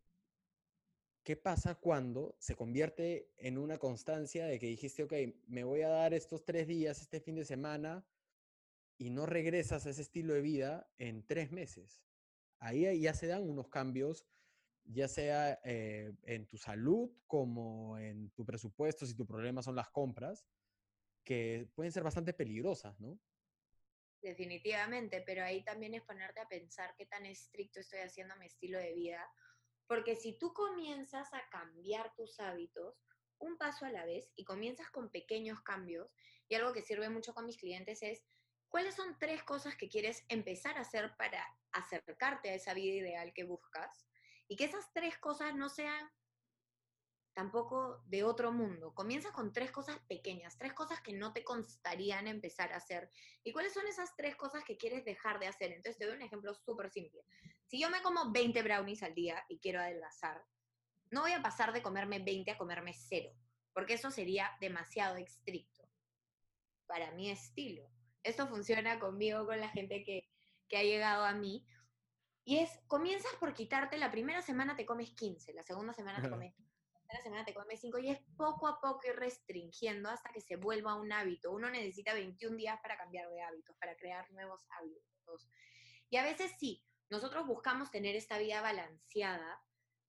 [1.23, 5.13] ¿qué pasa cuando se convierte en una constancia de que dijiste, ok,
[5.47, 8.07] me voy a dar estos tres días, este fin de semana,
[8.97, 12.01] y no regresas a ese estilo de vida en tres meses?
[12.59, 14.25] Ahí ya se dan unos cambios
[14.85, 19.89] ya sea eh, en tu salud como en tu presupuesto, si tu problema son las
[19.89, 20.45] compras,
[21.23, 23.19] que pueden ser bastante peligrosas, ¿no?
[24.21, 28.77] Definitivamente, pero ahí también es ponerte a pensar qué tan estricto estoy haciendo mi estilo
[28.77, 29.27] de vida,
[29.87, 32.95] porque si tú comienzas a cambiar tus hábitos
[33.37, 36.11] un paso a la vez y comienzas con pequeños cambios,
[36.47, 38.23] y algo que sirve mucho con mis clientes es,
[38.69, 43.33] ¿cuáles son tres cosas que quieres empezar a hacer para acercarte a esa vida ideal
[43.33, 44.07] que buscas?
[44.47, 46.09] Y que esas tres cosas no sean
[47.35, 48.93] tampoco de otro mundo.
[48.93, 53.11] Comienza con tres cosas pequeñas, tres cosas que no te constarían empezar a hacer.
[53.43, 55.71] ¿Y cuáles son esas tres cosas que quieres dejar de hacer?
[55.71, 57.21] Entonces te doy un ejemplo súper simple.
[57.67, 60.45] Si yo me como 20 brownies al día y quiero adelgazar,
[61.11, 63.31] no voy a pasar de comerme 20 a comerme cero,
[63.73, 65.89] porque eso sería demasiado estricto
[66.87, 67.89] para mi estilo.
[68.23, 70.29] Esto funciona conmigo, con la gente que,
[70.69, 71.65] que ha llegado a mí,
[72.45, 76.29] y es, comienzas por quitarte, la primera semana te comes 15, la segunda semana te
[76.29, 80.31] comes la tercera semana te comes 5 y es poco a poco ir restringiendo hasta
[80.31, 81.51] que se vuelva un hábito.
[81.51, 85.49] Uno necesita 21 días para cambiar de hábitos, para crear nuevos hábitos.
[86.09, 89.61] Y a veces sí, nosotros buscamos tener esta vida balanceada,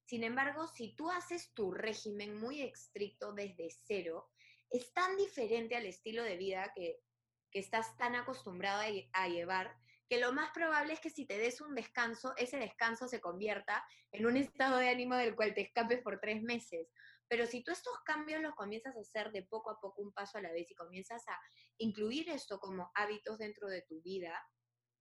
[0.04, 4.30] Sin embargo, si tú haces tu régimen muy estricto desde cero,
[4.70, 7.00] es tan diferente al estilo de vida que,
[7.50, 9.76] que estás tan acostumbrado a, a llevar
[10.08, 13.84] que lo más probable es que si te des un descanso, ese descanso se convierta
[14.12, 16.88] en un estado de ánimo del cual te escapes por tres meses.
[17.28, 20.38] Pero si tú estos cambios los comienzas a hacer de poco a poco, un paso
[20.38, 21.38] a la vez, y comienzas a
[21.78, 24.40] incluir esto como hábitos dentro de tu vida,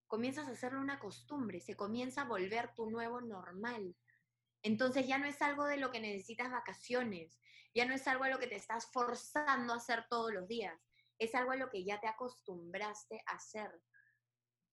[0.08, 3.96] comienzas a hacerlo una costumbre, se comienza a volver tu nuevo normal.
[4.64, 7.40] Entonces ya no es algo de lo que necesitas vacaciones,
[7.76, 10.90] ya no es algo a lo que te estás forzando a hacer todos los días,
[11.20, 13.70] es algo a lo que ya te acostumbraste a hacer.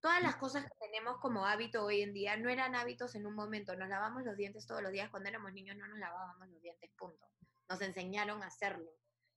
[0.02, 3.36] Todas las cosas que tenemos como hábito hoy en día no eran hábitos en un
[3.36, 3.76] momento.
[3.76, 5.08] Nos lavamos los dientes todos los días.
[5.10, 7.24] Cuando éramos niños no nos lavábamos los dientes, punto.
[7.68, 8.90] Nos enseñaron a hacerlo.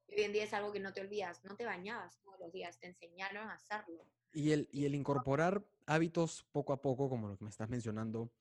[0.10, 1.46] hoy en día es algo que no te olvidas.
[1.46, 4.08] No te bañabas todos los días, te enseñaron a hacerlo.
[4.34, 8.32] Y el, y el incorporar hábitos poco a poco, como lo que me estás mencionando,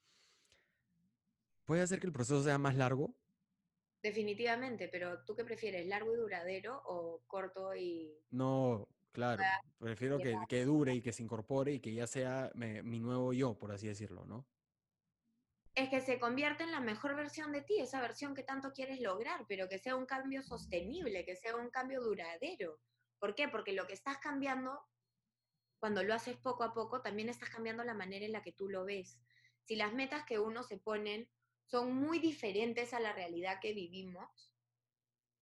[1.67, 3.15] ¿puede hacer que el proceso sea más largo?
[4.03, 8.19] Definitivamente, pero ¿tú qué prefieres, largo y duradero o corto y...
[8.31, 9.45] No, Claro,
[9.79, 13.57] prefiero que, que, dure y que se incorpore y que ya sea mi nuevo yo,
[13.57, 14.45] por así decirlo, ¿no?
[15.77, 19.01] Es que se convierte en la mejor versión de ti, esa versión que tanto quieres
[19.01, 22.81] lograr, pero que sea un cambio sostenible, que sea un cambio duradero.
[23.21, 23.47] ¿Por qué?
[23.47, 24.81] Porque lo que estás cambiando,
[25.79, 28.69] cuando lo haces poco a poco, también estás cambiando la manera en la que tú
[28.69, 29.21] lo ves.
[29.63, 31.29] Si las metas que uno se ponen
[31.67, 34.54] son muy diferentes a la realidad que vivimos,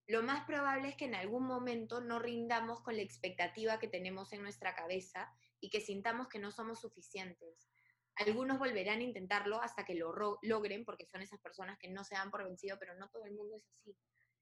[0.07, 4.33] lo más probable es que en algún momento no rindamos con la expectativa que tenemos
[4.33, 7.71] en nuestra cabeza y que sintamos que no somos suficientes.
[8.17, 10.12] Algunos volverán a intentarlo hasta que lo
[10.43, 13.33] logren, porque son esas personas que no se dan por vencido, pero no todo el
[13.33, 13.97] mundo es así.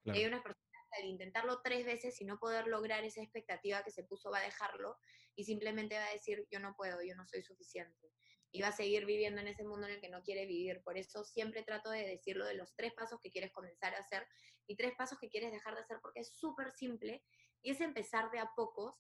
[0.07, 3.90] Hay unas personas que al intentarlo tres veces y no poder lograr esa expectativa que
[3.90, 4.99] se puso va a dejarlo
[5.37, 8.11] y simplemente va a decir, yo no puedo, yo no soy suficiente
[8.53, 10.83] y va a seguir viviendo en ese mundo en el que no quiere vivir.
[10.83, 14.27] Por eso siempre trato de decirlo de los tres pasos que quieres comenzar a hacer
[14.67, 17.25] y tres pasos que quieres dejar de hacer porque es súper simple
[17.63, 18.95] y es empezar de a pocos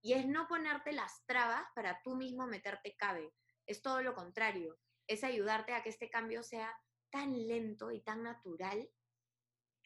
[0.00, 3.32] y es no ponerte las trabas para tú mismo meterte cabe.
[3.66, 6.72] Es todo lo contrario, es ayudarte a que este cambio sea
[7.10, 8.88] tan lento y tan natural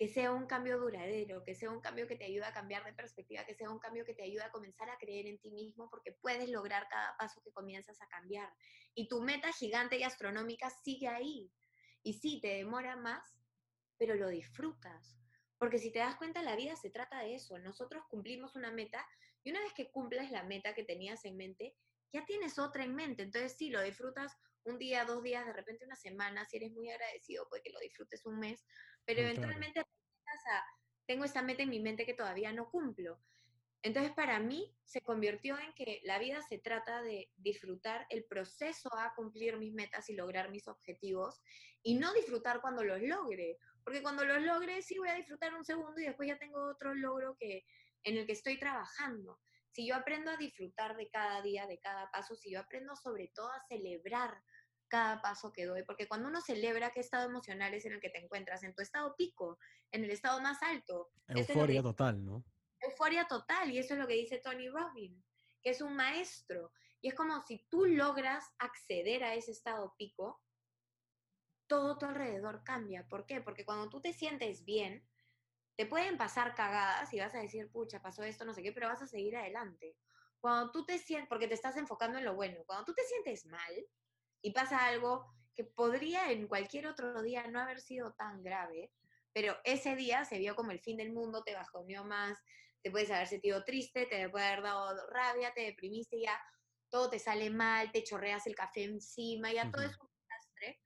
[0.01, 2.95] que sea un cambio duradero, que sea un cambio que te ayude a cambiar de
[2.95, 5.91] perspectiva, que sea un cambio que te ayude a comenzar a creer en ti mismo,
[5.91, 8.51] porque puedes lograr cada paso que comienzas a cambiar.
[8.95, 11.53] Y tu meta gigante y astronómica sigue ahí.
[12.03, 13.45] Y sí, te demora más,
[13.99, 15.19] pero lo disfrutas.
[15.59, 17.59] Porque si te das cuenta, la vida se trata de eso.
[17.59, 19.07] Nosotros cumplimos una meta
[19.45, 21.77] y una vez que cumples la meta que tenías en mente,
[22.11, 23.25] ya tienes otra en mente.
[23.25, 24.35] Entonces sí, lo disfrutas
[24.65, 27.81] un día, dos días, de repente una semana, si eres muy agradecido, puede que lo
[27.81, 28.65] disfrutes un mes,
[29.05, 29.83] pero eventualmente
[31.07, 33.21] tengo esta meta en mi mente que todavía no cumplo.
[33.83, 38.91] Entonces, para mí se convirtió en que la vida se trata de disfrutar el proceso
[38.97, 41.41] a cumplir mis metas y lograr mis objetivos
[41.83, 45.65] y no disfrutar cuando los logre, porque cuando los logre sí voy a disfrutar un
[45.65, 47.65] segundo y después ya tengo otro logro que
[48.05, 49.41] en el que estoy trabajando.
[49.71, 53.29] Si yo aprendo a disfrutar de cada día, de cada paso, si yo aprendo sobre
[53.29, 54.43] todo a celebrar
[54.91, 58.11] cada paso que doy, porque cuando uno celebra qué estado emocional es en el que
[58.11, 59.59] te encuentras, en tu estado pico,
[59.93, 61.11] en el estado más alto.
[61.29, 62.45] Euforia total, ¿no?
[62.81, 65.25] Euforia total, y eso es lo que dice Tony Robbins,
[65.63, 66.73] que es un maestro.
[67.01, 70.43] Y es como si tú logras acceder a ese estado pico,
[71.67, 73.07] todo tu alrededor cambia.
[73.09, 73.41] ¿Por qué?
[73.41, 75.07] Porque cuando tú te sientes bien,
[75.77, 78.89] te pueden pasar cagadas y vas a decir, pucha, pasó esto, no sé qué, pero
[78.89, 79.97] vas a seguir adelante.
[80.41, 83.47] Cuando tú te sientes, porque te estás enfocando en lo bueno, cuando tú te sientes
[83.47, 83.87] mal,
[84.43, 88.93] y pasa algo que podría en cualquier otro día no haber sido tan grave,
[89.33, 92.39] pero ese día se vio como el fin del mundo, te bajoneó más,
[92.83, 96.41] te puedes haber sentido triste, te puede haber dado rabia, te deprimiste, ya
[96.89, 100.81] todo te sale mal, te chorreas el café encima, ya todo es un desastre.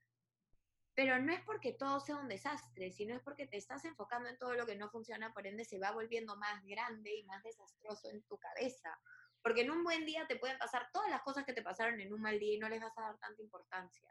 [0.93, 4.37] Pero no es porque todo sea un desastre, sino es porque te estás enfocando en
[4.37, 8.09] todo lo que no funciona, por ende se va volviendo más grande y más desastroso
[8.09, 8.97] en tu cabeza.
[9.45, 12.11] Porque en un buen día te pueden pasar todas las cosas que te pasaron en
[12.11, 14.09] un mal día y no les vas a dar tanta importancia.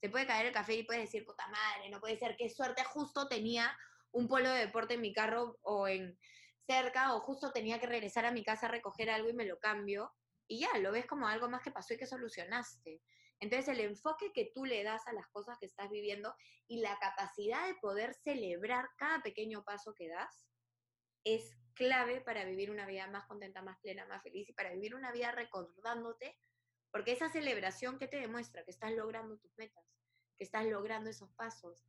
[0.00, 2.84] Se puede caer el café y puedes decir, puta madre, no puede ser, qué suerte,
[2.84, 3.76] justo tenía
[4.12, 6.16] un polo de deporte en mi carro o en
[6.64, 9.58] cerca, o justo tenía que regresar a mi casa a recoger algo y me lo
[9.58, 10.12] cambio.
[10.46, 13.02] Y ya, lo ves como algo más que pasó y que solucionaste.
[13.40, 16.36] Entonces el enfoque que tú le das a las cosas que estás viviendo
[16.68, 20.46] y la capacidad de poder celebrar cada pequeño paso que das
[21.24, 24.96] es clave para vivir una vida más contenta, más plena, más feliz y para vivir
[24.96, 26.36] una vida recordándote,
[26.90, 29.84] porque esa celebración que te demuestra que estás logrando tus metas,
[30.36, 31.86] que estás logrando esos pasos,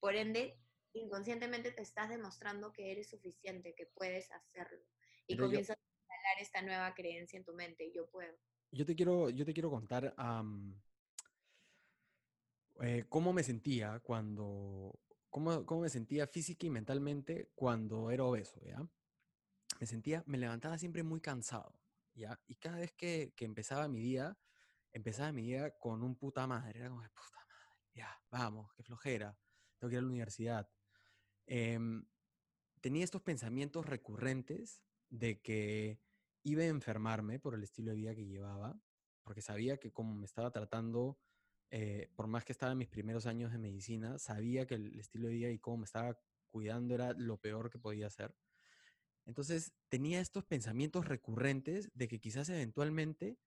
[0.00, 0.58] por ende,
[0.92, 4.84] inconscientemente te estás demostrando que eres suficiente, que puedes hacerlo.
[5.28, 8.36] Y comienzas a instalar esta nueva creencia en tu mente, yo puedo.
[8.72, 10.14] Yo te quiero, yo te quiero contar
[12.82, 14.98] eh, cómo me sentía cuando,
[15.30, 18.84] cómo, cómo me sentía física y mentalmente cuando era obeso, ¿ya?
[19.78, 21.80] Me sentía, me levantaba siempre muy cansado,
[22.14, 22.40] ¿ya?
[22.46, 24.36] Y cada vez que, que empezaba mi día,
[24.92, 29.38] empezaba mi día con un puta madre, era como, puta madre, ya, vamos, qué flojera,
[29.78, 30.68] tengo que ir a la universidad.
[31.46, 32.04] Em,
[32.80, 36.00] tenía estos pensamientos recurrentes de que
[36.42, 38.80] iba a enfermarme por el estilo de vida que llevaba,
[39.22, 41.18] porque sabía que como me estaba tratando,
[41.70, 45.28] eh, por más que estaba en mis primeros años de medicina, sabía que el estilo
[45.28, 46.18] de vida y cómo me estaba
[46.50, 48.34] cuidando era lo peor que podía hacer.
[49.28, 53.38] Entonces tenía estos pensamientos recurrentes de que quizás eventualmente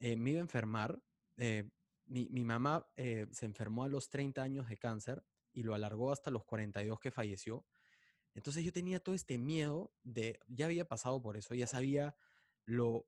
[0.00, 1.00] eh, me iba a enfermar.
[1.36, 1.70] Eh,
[2.06, 6.32] mi, mi, mamá se enfermó a los 30 años de cáncer y lo alargó hasta
[6.32, 7.64] los 42 que falleció.
[8.34, 12.16] Entonces yo tenía todo este miedo de, ya había pasado por eso, ya sabía
[12.68, 13.06] lo,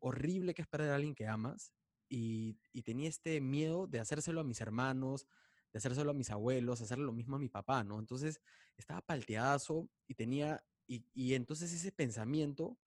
[0.00, 1.72] horrible que es perder a alguien que amas
[2.08, 5.26] y, tenía este miedo de hacérselo a mis hermanos,
[5.72, 7.98] de hacérselo a mis abuelos, hacerle lo mismo a mi papá, ¿no?
[7.98, 8.40] Entonces
[8.76, 12.78] estaba palteadazo y tenía, y, entonces ese pensamiento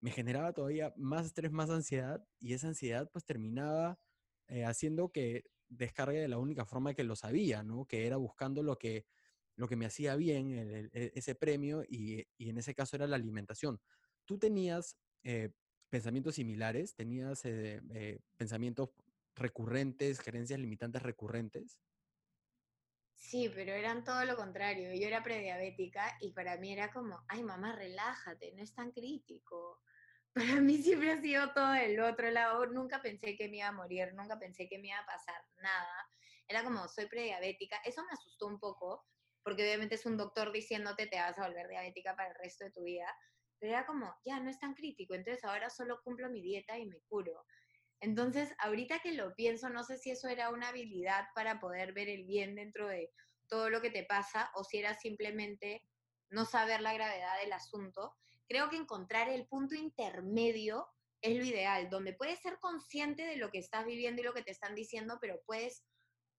[0.00, 3.98] me generaba todavía más estrés, más ansiedad y esa ansiedad pues terminaba
[4.48, 7.86] eh, haciendo que descargue de la única forma que lo sabía, ¿no?
[7.86, 9.06] Que era buscando lo que,
[9.56, 10.52] lo que me hacía bien,
[10.92, 13.80] e, ese premio y, y, en ese caso era la alimentación.
[14.24, 15.50] ¿Tú tenías eh,
[15.90, 16.94] pensamientos similares?
[16.94, 18.90] ¿Tenías eh, pensamientos
[19.34, 21.78] recurrentes, gerencias limitantes recurrentes?
[23.20, 24.94] Sí, pero eran todo lo contrario.
[24.94, 29.82] Yo era prediabética y para mí era como, ay mamá, relájate, no es tan crítico.
[30.34, 32.64] Para mí siempre ha sido todo el otro lado.
[32.66, 36.08] Nunca pensé que me iba a morir, nunca pensé que me iba a pasar nada.
[36.48, 37.76] Era como, soy prediabética.
[37.84, 39.04] Eso me asustó un poco,
[39.42, 42.70] porque obviamente es un doctor diciéndote te vas a volver diabética para el resto de
[42.70, 43.14] tu vida
[43.60, 46.86] pero era como, ya, no es tan crítico, entonces ahora solo cumplo mi dieta y
[46.86, 47.44] me curo.
[48.00, 52.08] Entonces, ahorita que lo pienso, no sé si eso era una habilidad para poder ver
[52.08, 53.10] el bien dentro de
[53.48, 55.84] todo lo que te pasa o si era simplemente
[56.30, 58.14] no saber la gravedad del asunto.
[58.48, 60.86] Creo que encontrar el punto intermedio
[61.20, 64.42] es lo ideal, donde puedes ser consciente de lo que estás viviendo y lo que
[64.42, 65.84] te están diciendo, pero puedes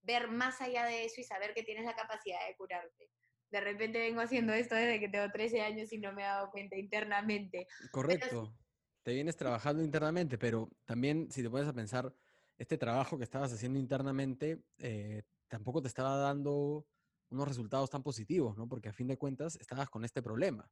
[0.02, 3.12] ver más allá de eso y saber que tienes la capacidad de curarte
[3.52, 6.50] de repente vengo haciendo esto desde que tengo 13 años y no me he dado
[6.52, 7.68] cuenta internamente.
[7.92, 8.56] Correcto.
[9.04, 12.14] Te vienes trabajando internamente, pero también si te pones a pensar,
[12.58, 16.86] este trabajo que estabas haciendo internamente eh, tampoco te estaba dando
[17.30, 18.68] unos resultados tan positivos, ¿no?
[18.68, 20.72] Porque a fin de cuentas estabas con este problema,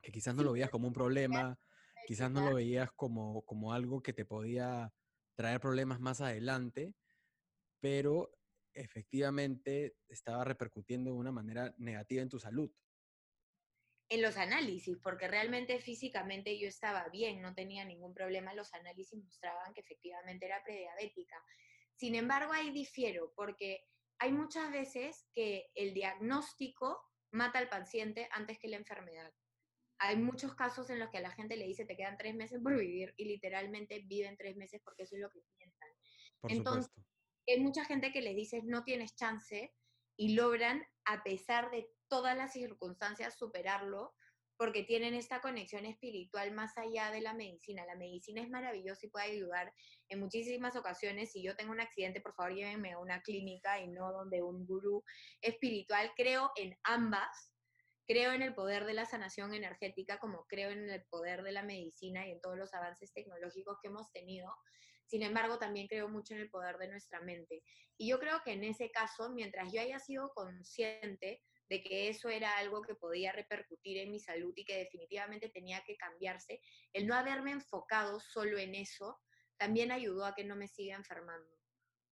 [0.00, 1.58] que quizás no lo veías como un problema,
[2.06, 4.92] quizás no lo veías como, como algo que te podía
[5.34, 6.94] traer problemas más adelante,
[7.80, 8.30] pero
[8.72, 12.70] efectivamente estaba repercutiendo de una manera negativa en tu salud.
[14.10, 19.18] En los análisis, porque realmente físicamente yo estaba bien, no tenía ningún problema, los análisis
[19.22, 21.36] mostraban que efectivamente era prediabética.
[21.94, 23.86] Sin embargo, ahí difiero, porque
[24.18, 27.00] hay muchas veces que el diagnóstico
[27.32, 29.32] mata al paciente antes que la enfermedad.
[29.98, 32.60] Hay muchos casos en los que a la gente le dice te quedan tres meses
[32.62, 35.88] por vivir y literalmente viven tres meses porque eso es lo que piensan.
[36.40, 36.92] Por Entonces,
[37.46, 39.72] hay mucha gente que les dice no tienes chance
[40.16, 44.12] y logran, a pesar de todas las circunstancias, superarlo
[44.60, 47.86] porque tienen esta conexión espiritual más allá de la medicina.
[47.86, 49.72] La medicina es maravillosa y puede ayudar
[50.10, 51.32] en muchísimas ocasiones.
[51.32, 54.66] Si yo tengo un accidente, por favor llévenme a una clínica y no donde un
[54.66, 55.02] gurú
[55.40, 56.12] espiritual.
[56.14, 57.54] Creo en ambas.
[58.06, 61.62] Creo en el poder de la sanación energética como creo en el poder de la
[61.62, 64.54] medicina y en todos los avances tecnológicos que hemos tenido.
[65.06, 67.62] Sin embargo, también creo mucho en el poder de nuestra mente.
[67.96, 72.28] Y yo creo que en ese caso, mientras yo haya sido consciente de que eso
[72.28, 76.60] era algo que podía repercutir en mi salud y que definitivamente tenía que cambiarse,
[76.92, 79.20] el no haberme enfocado solo en eso
[79.56, 81.48] también ayudó a que no me siga enfermando,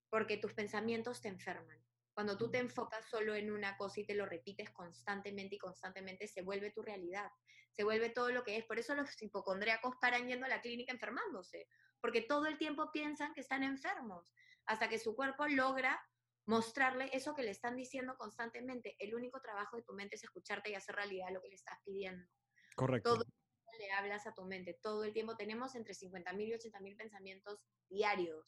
[0.09, 1.83] porque tus pensamientos te enferman.
[2.13, 6.27] Cuando tú te enfocas solo en una cosa y te lo repites constantemente y constantemente,
[6.27, 7.29] se vuelve tu realidad,
[7.71, 8.65] se vuelve todo lo que es.
[8.65, 11.67] Por eso los hipocondríacos paran yendo a la clínica enfermándose,
[11.99, 14.31] porque todo el tiempo piensan que están enfermos,
[14.67, 16.01] hasta que su cuerpo logra
[16.49, 18.95] mostrarle eso que le están diciendo constantemente.
[18.97, 21.77] El único trabajo de tu mente es escucharte y hacer realidad lo que le estás
[21.85, 22.27] pidiendo.
[22.75, 23.11] Correcto.
[23.11, 26.51] Todo el tiempo le hablas a tu mente, todo el tiempo tenemos entre 50.000 y
[26.53, 28.47] 80.000 pensamientos diarios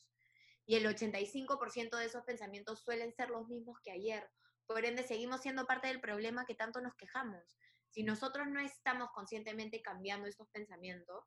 [0.65, 4.27] y el 85% de esos pensamientos suelen ser los mismos que ayer.
[4.65, 7.55] Por ende, seguimos siendo parte del problema que tanto nos quejamos.
[7.91, 11.23] Si nosotros no estamos conscientemente cambiando estos pensamientos,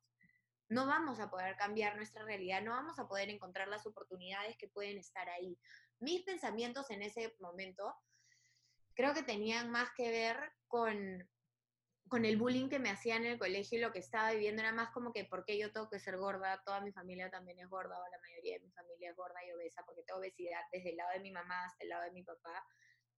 [0.67, 4.67] no vamos a poder cambiar nuestra realidad, no vamos a poder encontrar las oportunidades que
[4.67, 5.57] pueden estar ahí.
[5.99, 7.95] Mis pensamientos en ese momento
[8.93, 10.37] creo que tenían más que ver
[10.67, 11.27] con
[12.07, 14.71] con el bullying que me hacían en el colegio y lo que estaba viviendo era
[14.71, 16.61] más como que, ¿por qué yo tengo que ser gorda?
[16.63, 19.51] Toda mi familia también es gorda, o la mayoría de mi familia es gorda y
[19.51, 22.23] obesa, porque tengo obesidad desde el lado de mi mamá hasta el lado de mi
[22.23, 22.63] papá.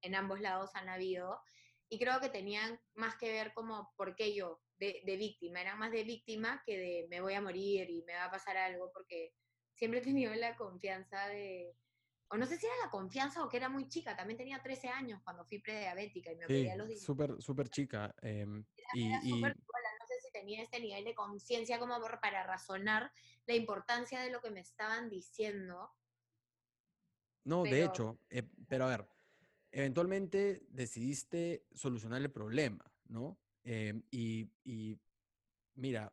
[0.02, 1.42] en ambos lados han habido,
[1.90, 5.76] y creo que tenían más que ver como por qué yo, de, de víctima, era
[5.76, 8.92] más de víctima que de me voy a morir y me va a pasar algo,
[8.94, 9.34] porque
[9.74, 11.76] siempre he tenido la confianza de,
[12.30, 14.90] o no sé si era la confianza o que era muy chica, también tenía 13
[14.90, 17.02] años cuando fui prediabética y me Sí, a los 10.
[17.02, 18.14] súper, súper chica.
[18.22, 22.00] em, y, Era y- súper sola, no sé si tenía este nivel de conciencia como
[22.22, 23.12] para razonar
[23.46, 25.90] la importancia de lo que me estaban diciendo.
[27.46, 29.08] no, de hecho, eh, pero a ver,
[29.72, 33.38] eventualmente decidiste solucionar el problema, ¿no?
[33.64, 34.98] Em, y, y
[35.76, 36.12] mira,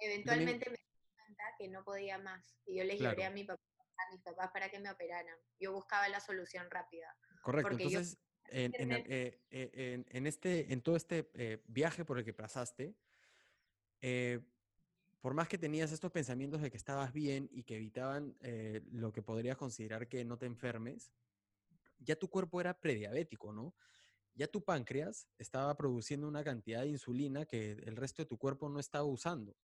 [0.00, 3.22] Eventualmente me di cuenta que no podía más y yo lloré Claro.
[3.24, 3.60] a, mi papá,
[4.06, 5.36] a mis papás para que me operaran.
[5.58, 7.14] Yo buscaba la solución rápida.
[7.42, 7.68] correcto.
[7.70, 8.18] porque yo- Entonces,
[8.52, 12.32] en, en eh, eh, en- en este, en todo este eh, viaje por el que
[12.34, 12.96] pasaste,
[14.00, 14.40] eh,
[15.20, 19.12] por más que tenías estos pensamientos de que estabas bien y que evitaban eh, lo
[19.12, 21.12] que podrías considerar que no te enfermes,
[21.98, 23.74] ya tu cuerpo era prediabético, ¿no?
[24.34, 28.68] Ya tu páncreas estaba produciendo una cantidad de insulina que el resto de tu cuerpo
[28.70, 29.56] no estaba usando.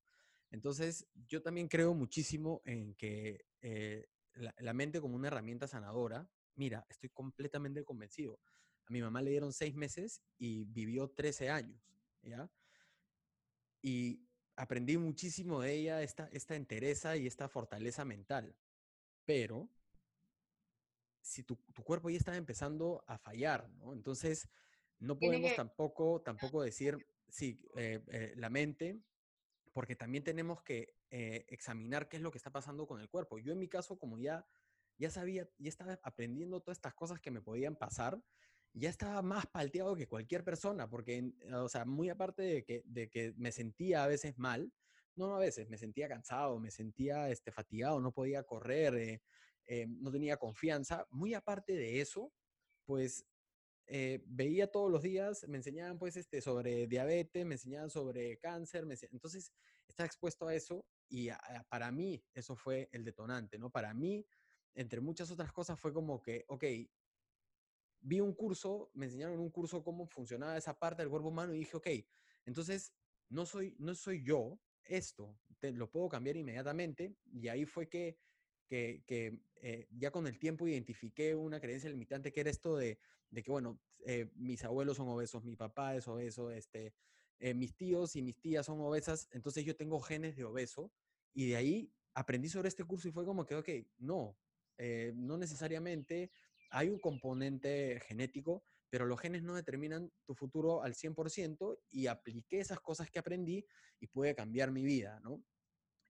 [0.50, 4.06] Entonces, yo también creo muchísimo en que eh,
[4.36, 8.40] la, la mente como una herramienta sanadora, mira, estoy completamente convencido.
[8.86, 11.80] A mi mamá le dieron seis meses y vivió 13 años,
[12.22, 12.50] ¿ya?
[13.82, 14.26] Y
[14.56, 18.56] aprendí muchísimo de ella, esta, esta entereza y esta fortaleza mental.
[19.24, 19.68] Pero
[21.20, 23.92] si tu, tu cuerpo ya está empezando a fallar, ¿no?
[23.92, 24.48] Entonces,
[24.98, 29.00] no podemos que- tampoco, tampoco decir, sí, eh, eh, la mente,
[29.72, 33.38] porque también tenemos que eh, examinar qué es lo que está pasando con el cuerpo.
[33.38, 34.46] Yo en mi caso, como ya,
[34.98, 38.22] ya sabía, ya estaba aprendiendo todas estas cosas que me podían pasar,
[38.72, 42.82] ya estaba más palteado que cualquier persona, porque, en- o sea, muy aparte de que,
[42.86, 44.72] de que me sentía a veces mal,
[45.14, 49.22] no, no a veces, me sentía cansado, me sentía este, fatigado, no podía correr, eh,
[49.64, 51.06] eh, no tenía confianza.
[51.10, 52.34] Muy aparte de eso,
[52.84, 53.26] pues
[53.86, 58.84] eh, veía todos los días, me enseñaban pues este, sobre diabetes, me enseñaban sobre cáncer,
[58.86, 59.52] me ense- entonces
[59.88, 63.70] estaba expuesto a eso y a- para mí eso fue el detonante, ¿no?
[63.70, 64.26] Para mí,
[64.74, 66.64] entre muchas otras cosas, fue como que, ok,
[68.00, 71.58] vi un curso, me enseñaron un curso cómo funcionaba esa parte del cuerpo humano y
[71.58, 71.88] dije, ok,
[72.44, 72.94] entonces
[73.28, 78.18] no soy, no soy yo esto, te- lo puedo cambiar inmediatamente y ahí fue que,
[78.68, 82.98] que, que, eh, ya con el tiempo identifiqué una creencia limitante que era esto de,
[83.30, 86.94] de que, bueno, eh, mis abuelos son obesos, mi papá es obeso, este,
[87.38, 90.92] eh, mis tíos y mis tías son obesas, entonces yo tengo genes de obeso
[91.34, 93.68] y de ahí aprendí sobre este curso y fue como que, ok,
[93.98, 94.38] no,
[94.78, 96.30] eh, no necesariamente
[96.70, 102.60] hay un componente genético, pero los genes no determinan tu futuro al 100% y apliqué
[102.60, 103.66] esas cosas que aprendí
[104.00, 105.44] y pude cambiar mi vida, ¿no?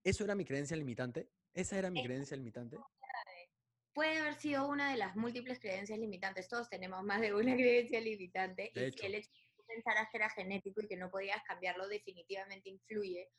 [0.05, 2.77] Eso era mi creencia limitante, esa era mi Es- creencia limitante.
[3.93, 6.49] Puede haber sido una de las múltiples creencias limitantes.
[6.49, 8.71] Todos tenemos más de una creencia limitante.
[8.75, 9.01] De y hecho.
[9.01, 11.89] si el hecho de que tú pensaras que era genético y que no podías cambiarlo
[11.89, 13.31] definitivamente influye.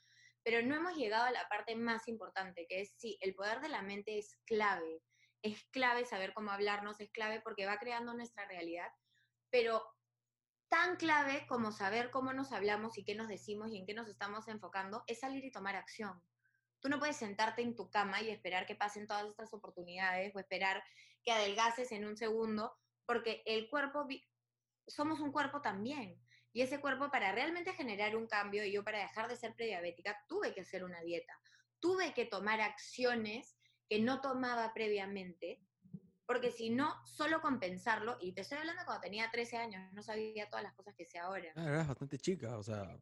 [0.44, 3.70] Pero no hemos llegado a la parte más importante, que es sí, el poder de
[3.70, 5.02] la mente es clave.
[5.42, 8.90] Es clave saber cómo hablarnos, es clave porque va creando nuestra realidad.
[9.50, 9.84] Pero
[10.70, 14.08] tan clave como saber cómo nos hablamos y qué nos decimos y en qué nos
[14.08, 16.22] estamos enfocando es salir y tomar acción.
[16.80, 20.40] Tú no puedes sentarte en tu cama y esperar que pasen todas estas oportunidades o
[20.40, 20.84] esperar
[21.24, 24.06] que adelgaces en un segundo, porque el cuerpo,
[24.88, 26.20] somos un cuerpo también.
[26.54, 30.18] Y ese cuerpo para realmente generar un cambio, y yo para dejar de ser prediabética,
[30.28, 31.40] tuve que hacer una dieta.
[31.80, 33.58] Tuve que tomar acciones
[33.88, 35.62] que no tomaba previamente,
[36.26, 40.50] porque si no, solo compensarlo, y te estoy hablando cuando tenía 13 años, no sabía
[40.50, 43.00] todas las cosas que sé ahora Ah, eras bastante chica, o sea,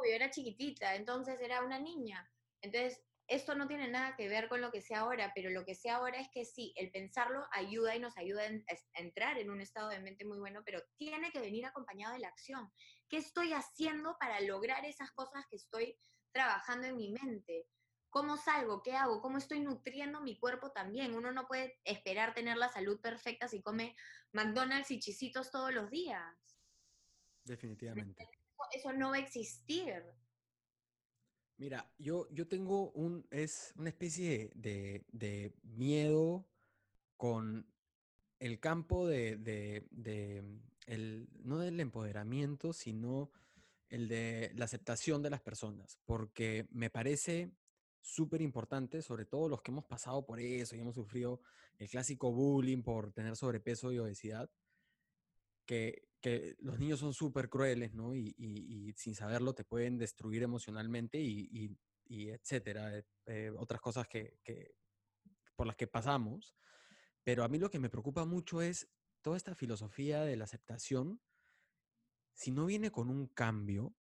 [0.00, 2.28] obvio, era chiquitita, entonces era una niña.
[2.60, 5.74] Entonces, esto no tiene nada que ver con lo que sé ahora, pero lo que
[5.74, 9.60] sé ahora es que sí, el pensarlo ayuda y nos ayuda a entrar en un
[9.60, 12.72] estado de mente muy bueno, pero tiene que venir acompañado de la acción.
[13.08, 15.98] ¿Qué estoy haciendo para lograr esas cosas que estoy
[16.32, 17.66] trabajando en mi mente?
[18.10, 18.82] ¿Cómo salgo?
[18.82, 19.20] ¿Qué hago?
[19.20, 21.14] ¿Cómo estoy nutriendo mi cuerpo también?
[21.14, 23.96] Uno no puede esperar tener la salud perfecta si come
[24.32, 26.34] McDonald's y chisitos todos los días.
[27.44, 28.28] definitivamente.
[28.72, 30.02] Eso no va a existir.
[31.58, 36.46] Mira, yo, yo tengo un, es una especie de, de miedo
[37.16, 37.66] con
[38.40, 43.30] el campo de, de- mm, el, no del empoderamiento, sino
[43.90, 47.52] el de la aceptación de las personas, porque me parece
[48.00, 51.40] súper importante, sobre todo los que hemos pasado por eso y hemos sufrido
[51.78, 54.50] el clásico bullying por tener sobrepeso y obesidad,
[55.66, 56.06] que,
[56.58, 58.14] los niños son súper crueles, ¿no?
[58.14, 61.48] Y, sin saberlo te pueden destruir emocionalmente y,
[62.08, 64.74] y- etcétera, eh, otras cosas que, que-
[65.54, 66.54] por las que pasamos.
[67.24, 68.88] Pero a mí lo que me preocupa mucho es
[69.22, 71.20] toda esta filosofía de la aceptación,
[72.32, 73.94] si no viene con un cambio,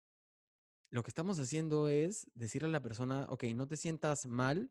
[0.90, 4.70] lo que estamos haciendo es decirle a la persona, ok, no te sientas mal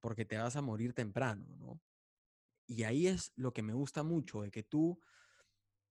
[0.00, 1.80] porque te vas a morir temprano, ¿no?
[2.66, 5.00] Y ahí es lo que me gusta mucho, de que tú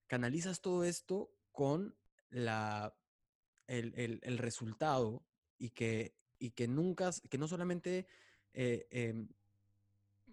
[0.08, 1.96] canalizas todo esto con
[2.30, 2.96] la,
[3.68, 5.26] el, resultado
[5.58, 8.08] y que, y que nunca, que no solamente
[8.54, 9.28] eh, em,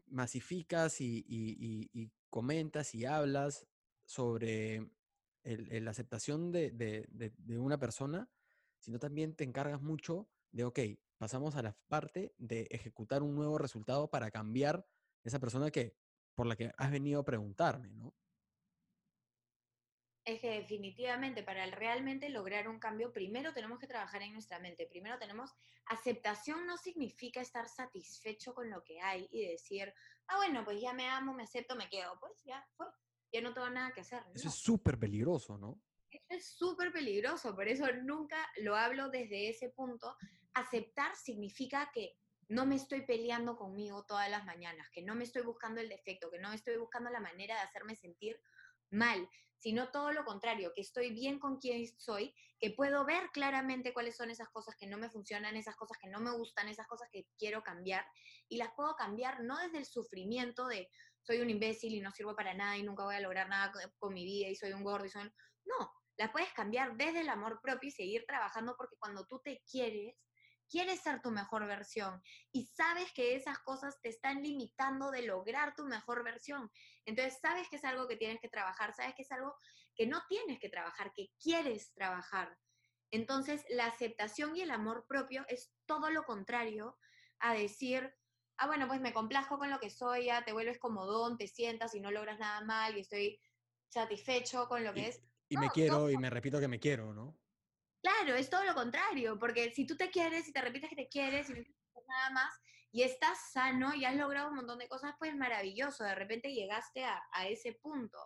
[0.09, 3.67] masificas y, comentas y hablas
[4.05, 4.91] sobre
[5.45, 8.29] la aceptación de, de, una persona,
[8.79, 10.81] sino también te encargas mucho de, ok,
[11.19, 14.87] pasamos a la parte de ejecutar un nuevo resultado para cambiar
[15.23, 15.97] esa persona que,
[16.35, 18.15] por la que has venido a preguntarme, ¿no?
[20.25, 24.87] Es que definitivamente para realmente lograr un cambio, primero tenemos que trabajar en nuestra mente.
[24.87, 25.53] Primero tenemos
[25.87, 29.93] aceptación no significa estar satisfecho con lo que hay y decir,
[30.29, 32.19] ah, bueno, pues ya me amo, me acepto, me quedo.
[32.21, 32.87] Pues ya fue,
[33.33, 34.23] ya no tengo nada que hacer.
[34.35, 35.79] Eso es súper peligroso, ¿no?
[36.11, 40.17] Eso es súper peligroso, por eso nunca lo hablo desde ese punto.
[40.55, 42.17] Aceptar significa que
[42.49, 46.31] no me estoy peleando conmigo todas las mañanas, que no me estoy buscando el defecto,
[46.31, 48.41] que no estoy buscando la manera de hacerme sentir
[48.95, 49.29] mal,
[49.59, 54.17] sino todo lo contrario, que estoy bien con quien soy, que puedo ver claramente cuáles
[54.17, 57.09] son esas cosas que no me funcionan, esas cosas que no me gustan, esas cosas
[57.11, 58.05] que quiero cambiar,
[58.49, 60.91] y las puedo cambiar no desde el sufrimiento de
[61.23, 64.13] soy un imbécil y no sirvo para nada y nunca voy a lograr nada con
[64.13, 65.23] mi vida y soy un gordo y soy...
[65.65, 69.63] No, las puedes cambiar desde el amor propio y seguir trabajando porque cuando tú te
[69.71, 70.15] quieres,
[70.69, 75.75] quieres ser tu mejor versión y sabes que esas cosas te están limitando de lograr
[75.75, 76.71] tu mejor versión.
[77.05, 79.55] Entonces sabes que es algo que tienes que trabajar, sabes que es algo
[79.95, 82.59] que no tienes que trabajar, que quieres trabajar.
[83.11, 86.99] Entonces la aceptación y el amor propio es todo lo contrario
[87.39, 88.13] a decir,
[88.57, 91.95] ah, bueno, pues me complazco con lo que soy, ya te vuelves comodón, te sientas
[91.95, 93.41] y no logras nada mal y estoy
[93.89, 95.23] satisfecho con lo que es.
[95.49, 97.39] Y me quiero y me repito que me quiero, ¿no?
[98.05, 101.09] Claro, es todo lo contrario, porque si tú te quieres y te repites que te
[101.09, 101.63] quieres y no
[102.07, 102.55] nada más
[102.93, 107.03] y estás sano y has logrado un montón de cosas, pues maravilloso, de repente llegaste
[107.03, 108.19] a, a ese punto.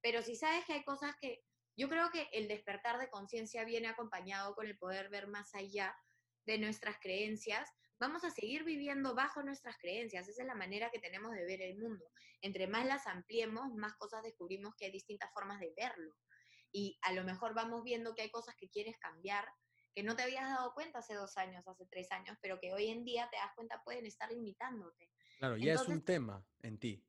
[0.00, 1.44] Pero si sabes que hay cosas que
[1.76, 5.94] yo creo que el despertar de conciencia viene acompañado con el poder ver más allá
[6.46, 7.68] de nuestras creencias,
[8.00, 10.26] vamos a seguir viviendo bajo nuestras creencias.
[10.26, 12.06] Esa es la manera que tenemos de ver el mundo.
[12.40, 16.16] Entre más las ampliemos, más cosas descubrimos que hay distintas formas de verlo
[16.76, 19.48] y a lo mejor vamos viendo que hay cosas que quieres cambiar,
[19.94, 22.88] que no te habías dado cuenta hace dos años, hace tres años, pero que hoy
[22.88, 25.10] en día te das cuenta pueden estar limitándote.
[25.38, 27.02] Claro, ya es un tema en ti.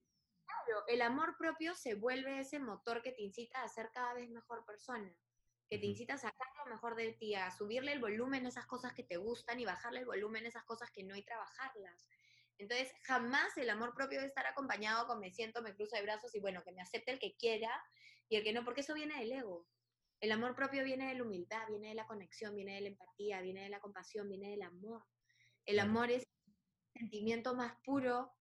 [0.46, 4.30] Claro, el amor propio se vuelve ese motor que te incita a ser cada vez
[4.30, 5.14] mejor persona,
[5.70, 8.68] que te incita a sacar lo mejor de ti, a subirle el volumen a esas
[8.68, 12.08] cosas que te gustan y bajarle el volumen a esas cosas que no hay trabajarlas.
[12.58, 16.34] Entonces, jamás el amor propio debe estar acompañado con me siento, me cruzo de brazos
[16.34, 17.70] y bueno, que me acepte el que quiera
[18.30, 19.68] y el que no, porque eso viene del ego.
[20.20, 23.42] El amor propio viene de la humildad, viene de la conexión, viene de la empatía,
[23.42, 25.04] viene de la compasión, viene del amor.
[25.66, 26.24] El amor es
[26.96, 28.32] el sentimiento más puro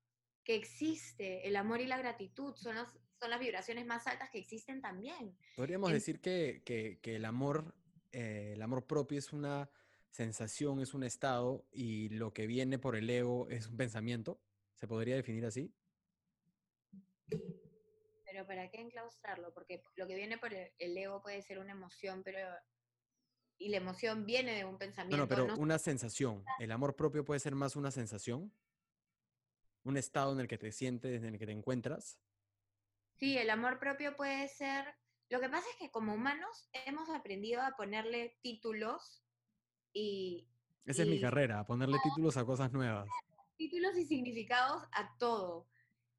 [0.42, 1.46] que existe.
[1.46, 5.36] El amor y la gratitud son, son las vibraciones más altas que existen también.
[5.56, 7.74] Podríamos decir que, que, el, amor,
[8.12, 9.68] eh, el amor propio es una
[10.08, 14.40] sensación, es un estado y lo que viene por el ego es un pensamiento.
[14.74, 15.74] ¿Se podría definir así?
[18.36, 19.52] Pero ¿para qué enclaustrarlo?
[19.54, 22.38] Porque lo que viene por el, ego puede ser una emoción, pero...
[23.58, 25.16] Y la emoción viene de un pensamiento.
[25.16, 26.44] No, pero una sensación.
[26.58, 28.52] ¿El amor propio puede ser más una sensación?
[29.84, 32.20] ¿Un estado en el que te sientes, en el que te encuentras?
[33.14, 34.84] Sí, el amor propio puede ser...
[35.30, 39.24] Lo que pasa es que como humanos hemos aprendido a ponerle títulos
[39.94, 40.46] y...
[40.84, 43.08] Esa es mi carrera, a ponerle títulos a cosas nuevas.
[43.56, 45.66] Títulos y significados a todo.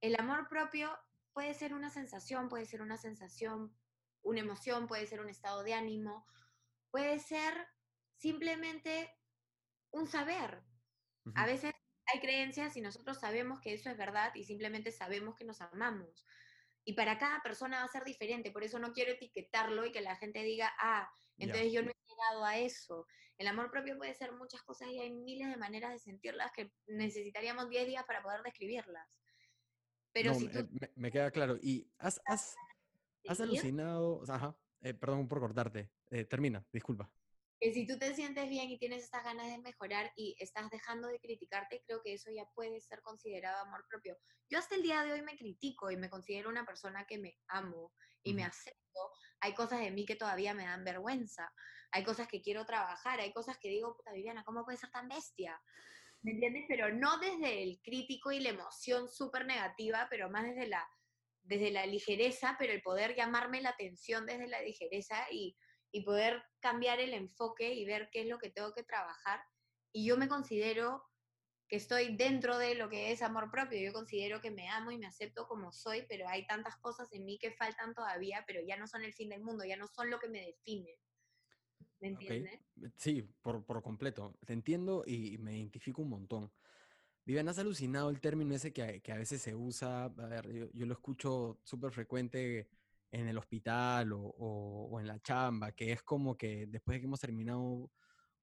[0.01, 0.89] El amor propio
[1.37, 3.71] puede ser una sensación, puede ser una sensación,
[4.23, 6.25] una emoción, puede ser un estado de ánimo,
[6.89, 7.53] puede ser
[8.15, 9.07] simplemente
[9.91, 10.63] un saber.
[11.35, 11.75] A veces
[12.11, 16.25] hay creencias y nosotros sabemos que eso es verdad y simplemente sabemos que nos amamos.
[16.83, 20.01] Y para cada persona va a ser diferente, por eso no quiero etiquetarlo y que
[20.01, 21.07] la gente diga, ah,
[21.37, 23.05] entonces yo no he llegado a eso.
[23.37, 26.71] El amor propio puede ser muchas cosas y hay miles de maneras de sentirlas que
[26.87, 29.19] necesitaríamos 10 días para poder describirlas.
[30.17, 30.67] Pero si tú...
[30.95, 31.57] me, queda claro.
[31.61, 32.55] ¿Y has, has,
[33.27, 34.23] has alucinado?
[34.27, 35.91] Ajá, eh, perdón por cortarte.
[36.09, 37.11] Eh, termina, disculpa.
[37.59, 41.07] Que si tú te sientes bien y tienes estas ganas de mejorar y estás dejando
[41.07, 44.17] de criticarte, creo que eso ya puede ser considerado amor propio.
[44.49, 47.35] Yo hasta el día de hoy me critico y me considero una persona que me
[47.47, 47.93] amo
[48.23, 49.11] y me acepto.
[49.41, 51.51] Hay cosas de mí que todavía me dan vergüenza.
[51.91, 53.19] Hay cosas que quiero trabajar.
[53.19, 55.59] Hay cosas que digo, puta Viviana, ¿cómo puedes ser tan bestia?
[56.27, 56.65] ¿Me entiendes?
[56.67, 60.85] Pero no desde el crítico y la emoción súper negativa, pero más desde la
[61.43, 65.55] desde la ligereza, pero el poder llamarme la atención desde la ligereza y,
[65.93, 69.39] y poder cambiar el enfoque y ver qué es lo que tengo que trabajar.
[69.93, 71.01] Y yo me considero
[71.69, 73.79] que estoy dentro de lo que es amor propio.
[73.79, 77.23] Yo considero que me amo y me acepto como soy, pero hay tantas cosas en
[77.23, 80.09] mí que faltan todavía, pero ya no son el fin del mundo, ya no son
[80.09, 80.99] lo que me define.
[81.99, 82.59] ¿Me entiendes?
[82.95, 84.35] Sí, por, por, completo.
[84.45, 86.51] Te entiendo y me identifico un montón.
[87.25, 90.05] Vivian, ¿has alucinado el término ese que, que a veces se usa?
[90.05, 92.69] A ver, yo, yo lo escucho súper frecuente
[93.11, 96.99] en el hospital o, o, o en la chamba, que es como que después de
[97.01, 97.89] que hemos terminado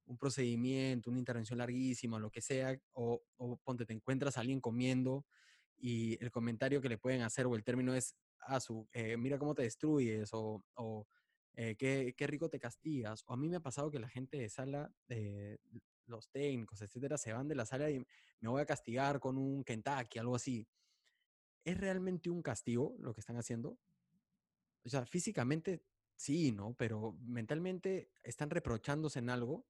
[0.06, 4.60] un procedimiento, una intervención larguísima, lo que sea, o, o, ponte, te encuentras a alguien
[4.60, 5.24] comiendo
[5.76, 9.38] y el comentario que le pueden hacer o el término es, ah, su, eh, mira
[9.38, 11.06] cómo te destruyes, o, o
[11.54, 13.24] eh, qué, qué, rico te castigas.
[13.26, 15.58] O a mí me ha pasado que la gente de sala, eh,
[16.06, 18.04] los técnicos, etcétera, se van de la sala y
[18.40, 20.66] me voy a castigar con un Kentucky, algo así.
[21.64, 23.78] ¿Es realmente un castigo lo que están haciendo?
[24.84, 25.82] O sea, físicamente
[26.14, 26.74] sí, ¿no?
[26.74, 29.66] Pero mentalmente están reprochándose en algo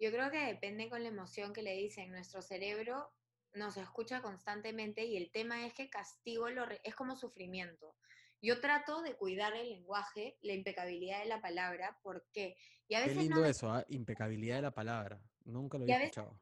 [0.00, 2.10] yo creo que depende con la emoción que le dicen.
[2.10, 3.10] Nuestro cerebro
[3.52, 7.96] nos escucha constantemente y el tema es que castigo lo es como sufrimiento.
[8.40, 12.56] Yo trato de cuidar el lenguaje, la impecabilidad de la palabra, ¿por qué?
[12.86, 13.84] Y a veces qué lindo eso, ¿eh?
[13.88, 15.20] impecabilidad de la palabra.
[15.44, 16.40] Nunca lo he escuchado.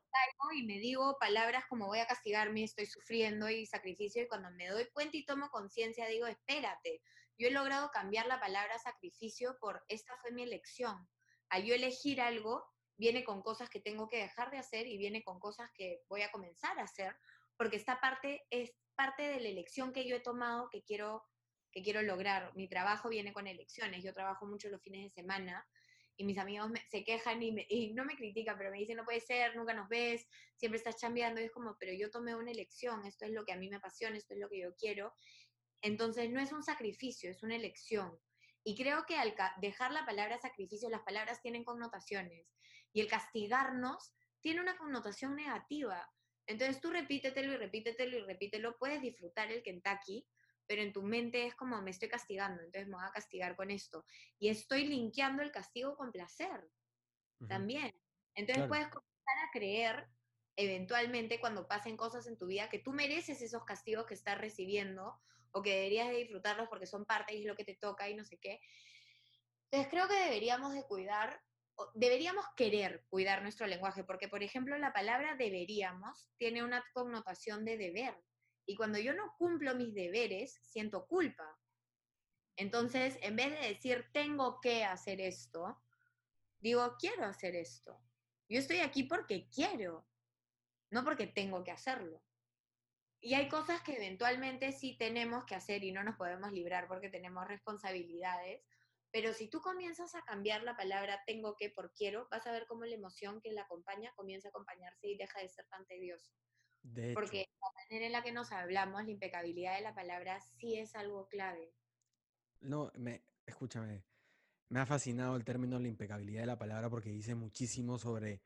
[0.55, 4.69] y me digo palabras como voy a castigarme, estoy sufriendo y sacrificio, y cuando me
[4.69, 7.03] doy cuenta y tomo conciencia, digo, espérate,
[7.39, 11.09] yo he logrado cambiar la palabra sacrificio por esta fue mi elección.
[11.51, 12.65] Al yo elegir algo,
[12.97, 16.23] viene con cosas que tengo que dejar de hacer y viene con cosas que voy
[16.23, 17.15] a comenzar a hacer,
[17.57, 21.25] porque esta parte es parte de la elección que yo he tomado que quiero,
[21.77, 22.57] que quiero lograr.
[22.57, 25.69] Mi trabajo viene con elecciones, yo trabajo mucho los fines de semana
[26.17, 29.21] y mis amigos se quejan y, y, no me critican, pero me dicen, no puede
[29.21, 33.05] ser, nunca nos ves, siempre estás chambeando, y es como, pero yo tomé una elección,
[33.05, 35.13] esto es lo que a mí me apasiona, esto es lo que yo quiero.
[35.83, 38.19] Entonces no es un sacrificio, es una elección.
[38.65, 42.57] Y creo que al dejar la palabra sacrificio, las palabras tienen connotaciones.
[42.95, 46.11] Y el castigarnos tiene una connotación negativa.
[46.47, 48.79] Entonces tú repítetelo y repítetelo y repítelo.
[48.79, 50.27] Puedes disfrutar el Kentucky,
[50.67, 53.71] pero en tu mente es como me estoy castigando, entonces me voy a castigar con
[53.71, 54.05] esto.
[54.39, 56.69] Y estoy linkeando el castigo con placer
[57.49, 57.93] también.
[58.35, 60.09] Entonces puedes comenzar a creer
[60.57, 65.21] eventualmente cuando pasen cosas en tu vida que tú mereces esos castigos que estás recibiendo
[65.53, 68.15] o que deberías de disfrutarlos porque son parte y es lo que te toca y
[68.15, 68.61] no sé qué.
[69.71, 71.41] Entonces creo que deberíamos de cuidar
[71.95, 77.77] deberíamos querer cuidar nuestro lenguaje, porque por ejemplo la palabra deberíamos tiene una connotación de
[77.77, 78.17] deber.
[78.67, 81.59] Y cuando yo no cumplo mis deberes, siento culpa.
[82.57, 85.83] Entonces, en vez de decir tengo que hacer esto,
[86.59, 88.01] digo quiero hacer esto.
[88.49, 90.07] Yo estoy aquí porque quiero,
[90.91, 92.23] no porque tengo que hacerlo.
[93.21, 97.09] Y hay cosas que eventualmente sí tenemos que hacer y no nos podemos librar porque
[97.09, 98.65] tenemos responsabilidades,
[99.11, 102.67] pero si tú comienzas a cambiar la palabra tengo que por quiero, vas a ver
[102.67, 106.33] cómo la emoción que la acompaña comienza a acompañarse y deja de ser tan tedioso.
[107.15, 110.95] Porque la manera en la que nos hablamos, la impecabilidad de la palabra sí es
[110.95, 111.73] algo clave.
[112.61, 114.05] No, me, escúchame,
[114.69, 118.43] me ha fascinado el término la impecabilidad de la palabra porque dice muchísimo sobre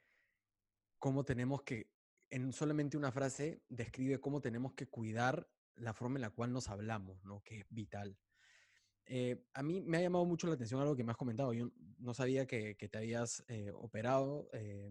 [0.98, 1.90] cómo tenemos que,
[2.30, 6.68] en solamente una frase, describe cómo tenemos que cuidar la forma en la cual nos
[6.68, 7.42] hablamos, ¿no?
[7.42, 8.18] Que es vital.
[9.06, 11.52] Eh, a mí me ha llamado mucho la atención algo que me has comentado.
[11.52, 14.90] Yo no sabía que, te habías eh, operado eh,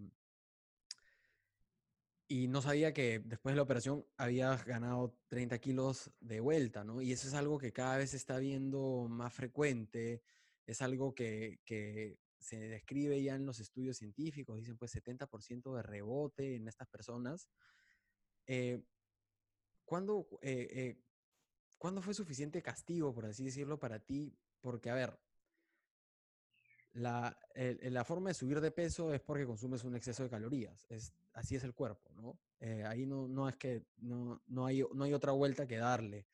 [2.31, 7.01] y no sabía que después de la operación habías ganado 30 kilos de vuelta, ¿no?
[7.01, 10.21] Y eso es algo que cada vez se está viendo más frecuente,
[10.67, 15.81] es algo que, que se describe ya en los estudios científicos, dicen pues 70% de
[15.81, 17.49] rebote en estas personas.
[19.83, 20.27] ¿Cuándo,
[21.79, 24.37] ¿Cuándo fue suficiente castigo, por así decirlo, para ti?
[24.61, 25.19] Porque, a ver,
[26.99, 30.85] la, la, forma de subir de peso es porque consumes un exceso de calorías.
[30.89, 32.39] Es, así es el cuerpo, ¿no?
[32.59, 36.27] Eh, ahí no, no, es que no, no, hay, no hay otra vuelta que darle.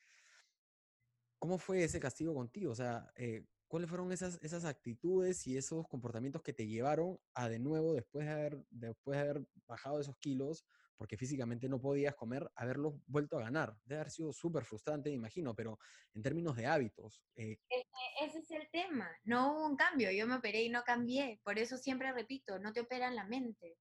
[1.37, 2.71] ¿Cómo fue ese castigo contigo?
[2.71, 7.47] O sea, eh, ¿cuáles fueron esas, esas actitudes y esos comportamientos que te llevaron a
[7.47, 10.65] de nuevo, después de haber, después de haber bajado esos kilos,
[10.97, 13.75] porque físicamente no podías comer, haberlos vuelto a ganar.
[13.85, 15.77] Debe haber sido súper frustrante, me imagino, pero
[16.13, 17.21] en términos de hábitos.
[17.35, 17.59] Eh
[18.21, 19.09] ese es el tema.
[19.23, 20.11] No hubo un cambio.
[20.11, 21.39] Yo me operé y no cambié.
[21.43, 23.77] Por eso siempre repito, no te operan la mente.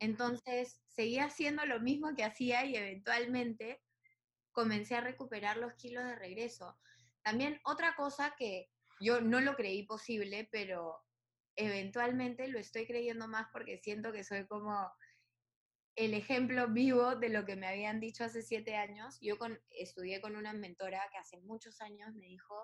[0.00, 3.80] Entonces, seguía haciendo lo mismo que hacía y eventualmente
[4.50, 6.76] comencé a recuperar los kilos de regreso.
[7.22, 10.98] También otra cosa que yo no lo creí posible, pero
[11.54, 14.90] eventualmente lo estoy creyendo más porque siento que soy como
[15.98, 19.18] el ejemplo vivo de lo que me habían dicho hace siete años.
[19.20, 22.54] Yo con, estudié con una mentora que hace muchos años me dijo,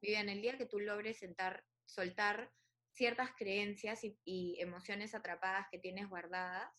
[0.00, 2.50] Vivian, el día que tú logres sentar, soltar
[2.94, 6.72] ciertas creencias y, y emociones atrapadas que tienes guardadas,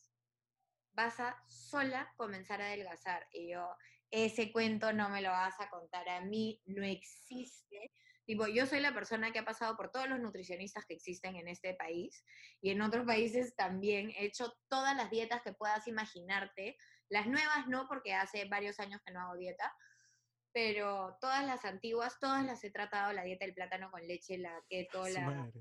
[0.94, 3.28] vas a sola comenzar a adelgazar.
[3.32, 3.70] Y yo,
[4.10, 7.91] ese cuento no me lo vas a contar a mí, no existe.
[8.26, 11.48] Tipo, yo soy la persona que ha pasado por todos los nutricionistas que existen en
[11.50, 12.24] este país
[12.62, 14.12] y en otros países también.
[14.12, 16.78] He hecho todas las dietas que puedas imaginarte.
[17.10, 19.74] Las nuevas no, porque hace varios años que no hago dieta,
[20.54, 24.64] pero todas las antiguas, todas las he tratado, la dieta del plátano con leche, la
[24.70, 25.52] keto, la,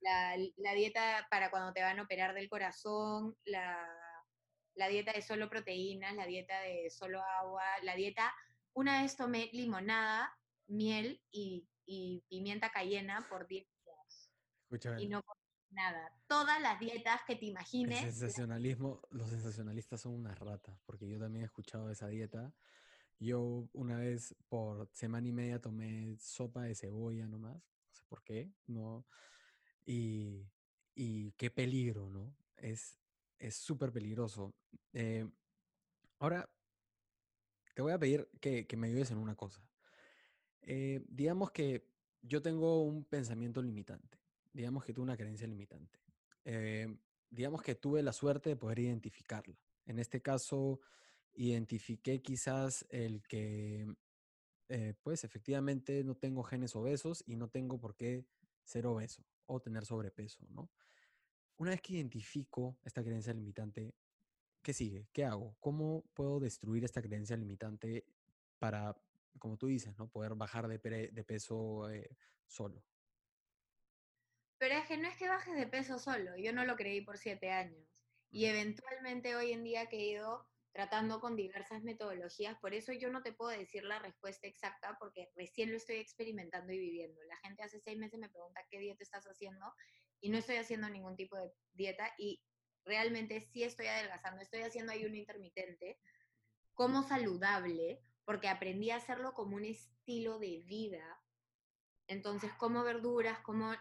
[0.00, 3.88] la, la, dieta para cuando te van a operar del corazón, la,
[4.74, 8.34] la dieta de solo proteínas, la dieta de solo agua, la dieta,
[8.74, 10.36] una vez tomé limonada,
[10.66, 14.30] miel y y pimienta cayena por 10 días.
[14.64, 15.02] Escúchame.
[15.02, 15.22] Y no
[15.72, 16.12] nada.
[16.26, 18.02] Todas las dietas que te imagines.
[18.02, 22.54] El sensacionalismo, los sensacionalistas son unas ratas, porque yo también he escuchado esa dieta.
[23.18, 28.22] Yo una vez por semana y media tomé sopa de cebolla nomás, no sé por
[28.24, 29.06] qué, no.
[29.84, 30.48] Y,
[30.94, 32.34] y qué peligro, ¿no?
[32.56, 32.98] Es
[33.50, 34.54] súper peligroso.
[34.92, 35.28] Eh,
[36.18, 36.48] ahora,
[37.74, 39.62] te voy a pedir que, que me ayudes en una cosa.
[40.62, 41.88] Eh, digamos que
[42.22, 44.18] yo tengo un pensamiento limitante,
[44.52, 45.98] digamos que tuve una creencia limitante.
[46.44, 46.96] Eh,
[47.30, 49.58] digamos que tuve la suerte de poder identificarla.
[49.86, 50.80] En este caso,
[51.34, 53.86] identifiqué quizás el que,
[54.68, 58.26] eh, pues efectivamente no tengo genes obesos y no tengo por qué
[58.64, 60.70] ser obeso o tener sobrepeso, ¿no?
[61.56, 63.94] Una vez que identifico esta creencia limitante,
[64.62, 65.08] ¿qué sigue?
[65.12, 65.56] ¿Qué hago?
[65.60, 68.06] ¿Cómo puedo destruir esta creencia limitante
[68.58, 68.96] para
[69.38, 70.08] como tú dices, ¿no?
[70.08, 72.16] Poder bajar de, de peso eh,
[72.46, 72.84] solo.
[74.58, 77.18] Pero es que no es que bajes de peso solo, yo no lo creí por
[77.18, 77.84] siete años.
[78.30, 83.10] Y eventualmente hoy en día que he ido tratando con diversas metodologías, por eso yo
[83.10, 87.20] no te puedo decir la respuesta exacta porque recién lo estoy experimentando y viviendo.
[87.24, 89.74] La gente hace seis meses me pregunta qué dieta estás haciendo
[90.20, 92.42] y no estoy haciendo ningún tipo de dieta y
[92.84, 95.98] realmente sí estoy adelgazando, estoy haciendo ayuno intermitente
[96.74, 101.20] como saludable, porque aprendí a hacerlo como un estilo de vida.
[102.06, 103.74] Entonces, como verduras, como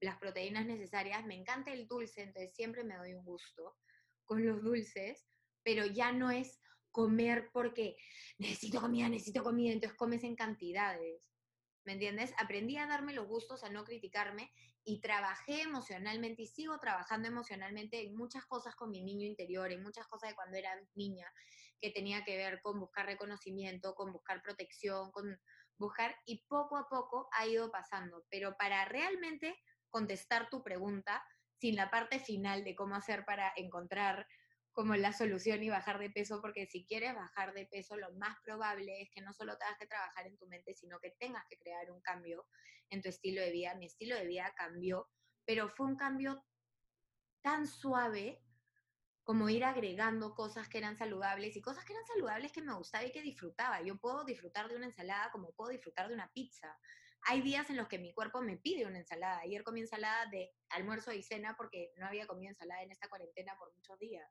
[0.00, 3.76] las proteínas necesarias, me encanta el dulce, entonces siempre me doy un gusto
[4.24, 5.26] con los dulces,
[5.62, 7.96] pero ya no es comer porque
[8.38, 11.35] necesito comida, necesito comida, entonces comes en cantidades.
[11.86, 12.34] ¿Me entiendes?
[12.36, 14.52] Aprendí a darme los gustos, a no criticarme
[14.84, 19.84] y trabajé emocionalmente y sigo trabajando emocionalmente en muchas cosas con mi niño interior, en
[19.84, 21.32] muchas cosas de cuando era niña
[21.80, 25.40] que tenía que ver con buscar reconocimiento, con buscar protección, con
[25.78, 28.24] buscar, y poco a poco ha ido pasando.
[28.30, 29.56] Pero para realmente
[29.88, 31.22] contestar tu pregunta,
[31.60, 34.26] sin la parte final de cómo hacer para encontrar
[34.76, 38.36] como la solución y bajar de peso, porque si quieres bajar de peso, lo más
[38.44, 41.56] probable es que no solo tengas que trabajar en tu mente, sino que tengas que
[41.56, 42.46] crear un cambio
[42.90, 43.74] en tu estilo de vida.
[43.76, 45.08] Mi estilo de vida cambió,
[45.46, 46.44] pero fue un cambio
[47.40, 48.42] tan suave
[49.24, 53.06] como ir agregando cosas que eran saludables y cosas que eran saludables que me gustaba
[53.06, 53.80] y que disfrutaba.
[53.80, 56.78] Yo puedo disfrutar de una ensalada como puedo disfrutar de una pizza.
[57.28, 59.38] Hay días en los que mi cuerpo me pide una ensalada.
[59.38, 63.56] Ayer comí ensalada de almuerzo y cena porque no había comido ensalada en esta cuarentena
[63.58, 64.30] por muchos días.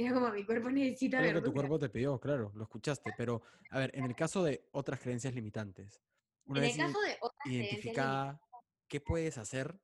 [0.00, 3.12] Era como mi cuerpo necesita Creo que tu cuerpo te pidió, claro, lo escuchaste.
[3.16, 6.00] Pero, a ver, en el caso de otras creencias limitantes,
[6.46, 8.40] una en vez el caso de otras identificada,
[8.88, 9.78] ¿qué puedes hacer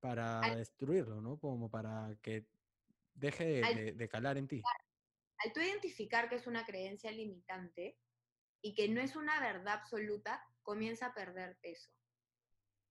[0.00, 1.38] para destruirlo, no?
[1.38, 2.46] Como para que
[3.14, 3.62] deje
[3.94, 4.62] de, calar en ti.
[5.38, 7.98] Al tú identificar que es una creencia limitante
[8.60, 11.90] y que no es una verdad absoluta, comienza a perder peso.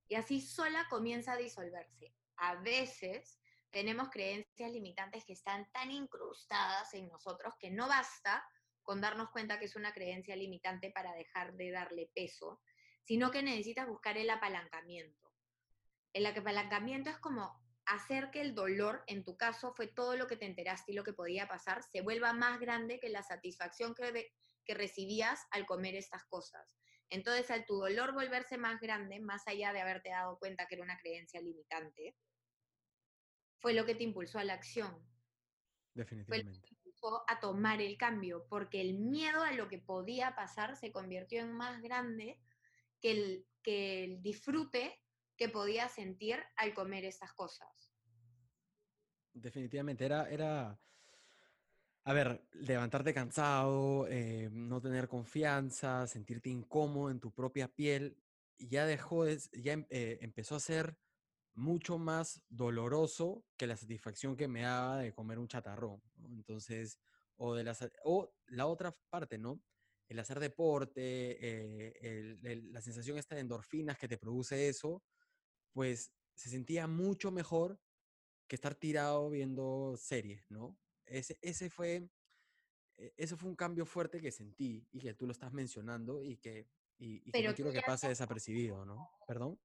[0.08, 2.16] Y así sola comienza a disolverse.
[2.38, 3.40] A veces
[3.74, 8.48] tenemos creencias limitantes que están tan incrustadas en nosotros que no basta
[8.84, 12.62] con darnos cuenta que es una creencia limitante para dejar de darle peso,
[13.02, 15.34] sino que necesitas buscar el apalancamiento.
[16.14, 20.38] El apalancamiento es como hacer que el dolor, en tu caso, fue todo lo que
[20.38, 24.32] te enteraste y lo que podía pasar, se vuelva más grande que la satisfacción que,
[24.68, 26.78] recibías al comer estas cosas.
[27.10, 30.84] Entonces, al tu dolor volverse más grande, más allá de haberte dado cuenta que era
[30.84, 32.16] una creencia limitante,
[33.64, 34.92] fue lo que te impulsó a la acción.
[35.94, 36.26] Definitivamente.
[36.28, 39.80] Fue lo que te impulsó a tomar el cambio, porque el miedo a lo que
[39.80, 42.42] podía pasar se convirtió en más grande
[43.00, 45.00] que el, que el disfrute
[45.38, 47.94] que podía sentir al comer estas cosas.
[49.32, 50.78] Definitivamente, era, era
[52.04, 58.18] a ver, levantarte cansado, eh, no tener confianza, sentirte incómodo en tu propia piel,
[58.60, 60.98] ya dejó, ya em, eh, empezó a ser
[61.56, 66.02] mucho más doloroso que la satisfacción que me daba de comer un chatarrón.
[66.30, 67.00] Entonces,
[67.36, 69.62] o, de las, o la otra parte, ¿no?
[70.08, 72.38] El hacer deporte, eh,
[72.72, 75.04] la sensación esta de endorfinas que te produce eso,
[75.72, 77.80] pues se sentía mucho mejor
[78.48, 80.78] que estar tirado viendo series, ¿no?
[81.06, 82.10] Ese, ese fue,
[82.98, 86.38] e, eso fue un cambio fuerte que sentí y que tú lo estás mencionando y
[86.38, 89.10] que, y, que no quiero que pase desapercibido, ¿no?
[89.28, 89.60] ¿Perdón?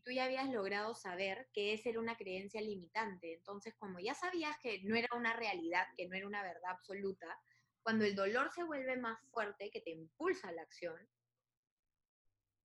[0.00, 3.34] Y tú ya habías logrado saber que esa era una creencia limitante.
[3.34, 7.38] Entonces, como ya sabías que no era una realidad, que no era una verdad absoluta,
[7.82, 10.96] cuando el dolor se vuelve más fuerte, que te impulsa a la acción,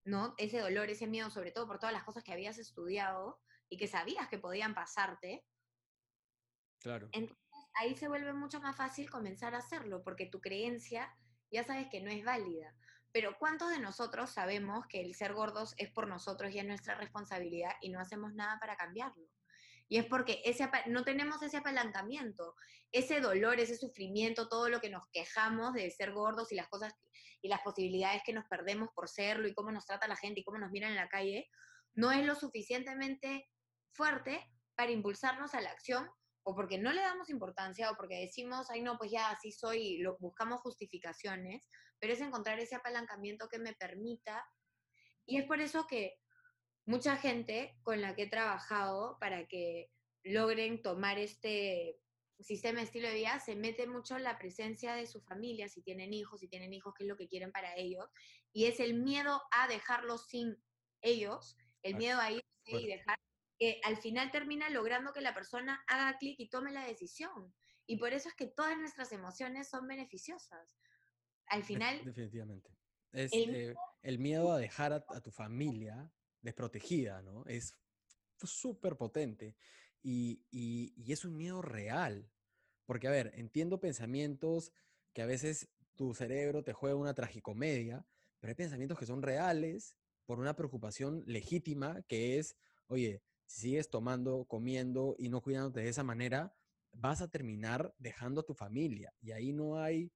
[0.05, 0.33] ¿no?
[0.37, 3.87] Ese dolor, ese miedo, sobre todo por todas las cosas que habías estudiado y que
[3.87, 5.45] sabías que podían pasarte.
[6.79, 7.09] Claro.
[7.11, 7.37] Entonces
[7.73, 11.13] ahí se vuelve mucho más fácil comenzar a hacerlo, porque tu creencia
[11.51, 12.73] ya sabes que no es válida.
[13.15, 16.95] Pero ¿cuántos de nosotros sabemos que el ser gordos es por nosotros y es nuestra
[16.95, 19.29] responsabilidad y no hacemos nada para cambiarlo?
[19.87, 22.55] Y es porque ese, no tenemos ese apalancamiento,
[22.91, 26.93] ese dolor, ese sufrimiento, todo lo que nos quejamos de ser gordos y las cosas
[27.41, 30.43] y las posibilidades que nos perdemos por serlo y cómo nos trata la gente y
[30.43, 31.49] cómo nos miran en la calle,
[31.93, 33.49] no es lo suficientemente
[33.93, 34.45] fuerte
[34.75, 36.05] para impulsarnos a la acción
[36.47, 39.97] o porque no le damos importancia o porque decimos, ay no, pues ya así soy,
[39.97, 41.67] lo, buscamos justificaciones,
[41.99, 44.45] pero es encontrar ese apalancamiento que me permita.
[45.25, 46.19] Y es por eso que
[46.85, 49.89] mucha gente con la que he trabajado para que
[50.23, 51.99] logren tomar este
[52.39, 56.13] sistema de estilo de vida se mete mucho la presencia de su familia, si tienen
[56.13, 58.05] hijos, si tienen hijos, qué es lo que quieren para ellos,
[58.53, 60.55] y es el miedo a dejarlos sin
[61.01, 63.14] ellos, el miedo a irse y dejar,
[63.57, 67.53] que al final termina logrando que la persona haga clic y tome la decisión.
[67.87, 70.67] Y por eso es que todas nuestras emociones son beneficiosas.
[71.47, 72.03] Al final...
[72.03, 72.69] Definitivamente.
[73.11, 77.45] Es el, eh, miedo, a dejar a, tu familia desprotegida, ¿no?
[77.45, 77.73] Es
[78.43, 79.55] súper potente.
[80.03, 82.29] Y, es un miedo real.
[82.85, 84.73] Porque, a ver, entiendo pensamientos
[85.13, 88.05] que a veces tu cerebro te juega una tragicomedia,
[88.39, 89.95] pero hay pensamientos que son reales
[90.25, 95.89] por una preocupación legítima que es, oye, si sigues tomando, comiendo y no cuidándote de
[95.89, 96.55] esa manera,
[96.91, 99.13] vas a terminar dejando a tu familia.
[99.21, 100.11] Y ahí no hay...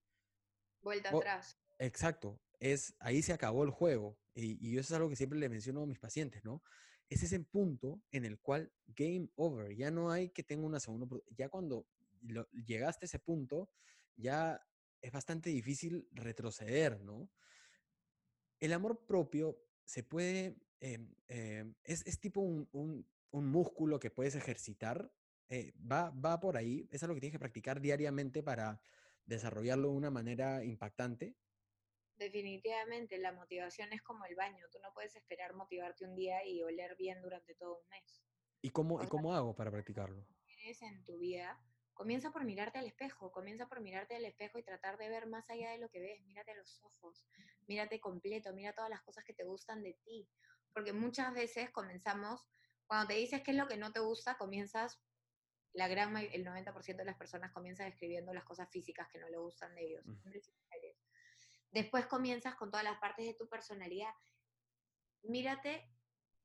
[0.81, 1.59] Vuelta atrás.
[1.77, 2.39] Exacto.
[2.59, 4.17] Es, ahí se acabó el juego.
[4.33, 6.61] Y, y, eso es algo que siempre le menciono a mis pacientes, ¿no?
[7.09, 11.07] es ese punto en el cual game over, ya no hay que tenga una segunda,
[11.35, 11.87] ya cuando
[12.65, 13.71] llegaste a ese punto,
[14.15, 14.61] ya
[15.01, 17.29] es bastante difícil retroceder, ¿no?
[18.59, 25.11] El amor propio se puede, em, em, es, tipo un, músculo que puedes ejercitar,
[25.49, 28.81] eh, va, va por ahí, es algo que tienes que practicar diariamente para
[29.25, 31.35] desarrollarlo de una manera impactante,
[32.19, 34.65] Definitivamente, la motivación es como el baño.
[34.69, 38.21] Tú no puedes esperar motivarte un día y oler bien durante todo un mes.
[38.61, 40.27] ¿Y cómo, ¿y cómo hago para practicarlo?
[40.81, 41.57] En tu vida,
[41.93, 45.49] comienza por mirarte al espejo, comienza por mirarte al espejo y tratar de ver más
[45.49, 46.21] allá de lo que ves.
[46.25, 47.25] Mírate a los ojos,
[47.67, 50.29] mírate completo, mira todas las cosas que te gustan de ti.
[50.73, 52.45] Porque muchas veces comenzamos,
[52.89, 54.99] cuando te dices qué es lo que no te gusta, comienzas
[55.73, 59.37] la gran el 90% de las personas comienzan describiendo las cosas físicas que no le
[59.37, 60.03] gustan de ellos.
[61.69, 64.11] Después comienzas con todas las partes de tu personalidad.
[65.21, 65.87] Mírate,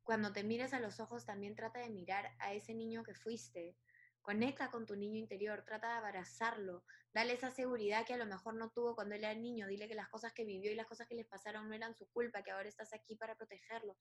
[0.03, 3.79] cuando te mires a los ojos, también trata de mirar a ese niño que fuiste.
[4.21, 6.85] Conecta con tu niño interior, trata de abrazarlo,
[7.15, 9.95] dale esa seguridad que a lo mejor no tuvo cuando él era niño, dile que
[9.95, 12.51] las cosas que vivió y las cosas que les pasaron no eran su culpa, que
[12.51, 13.97] ahora estás aquí para protegerlo.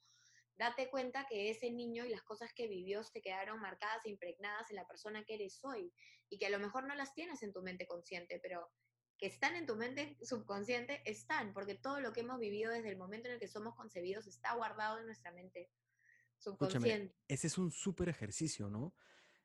[0.56, 4.70] Date cuenta que ese niño y las cosas que vivió se quedaron marcadas e impregnadas
[4.70, 5.92] en la persona que eres hoy
[6.30, 8.72] y que a lo mejor no las tienes en tu mente consciente, pero
[9.18, 12.98] que están en tu mente subconsciente, están, porque todo lo que hemos vivido desde el
[12.98, 15.72] momento en el que somos concebidos está guardado en nuestra mente
[16.38, 17.16] subconsciente.
[17.28, 18.94] ese es un súper ejercicio, ¿no?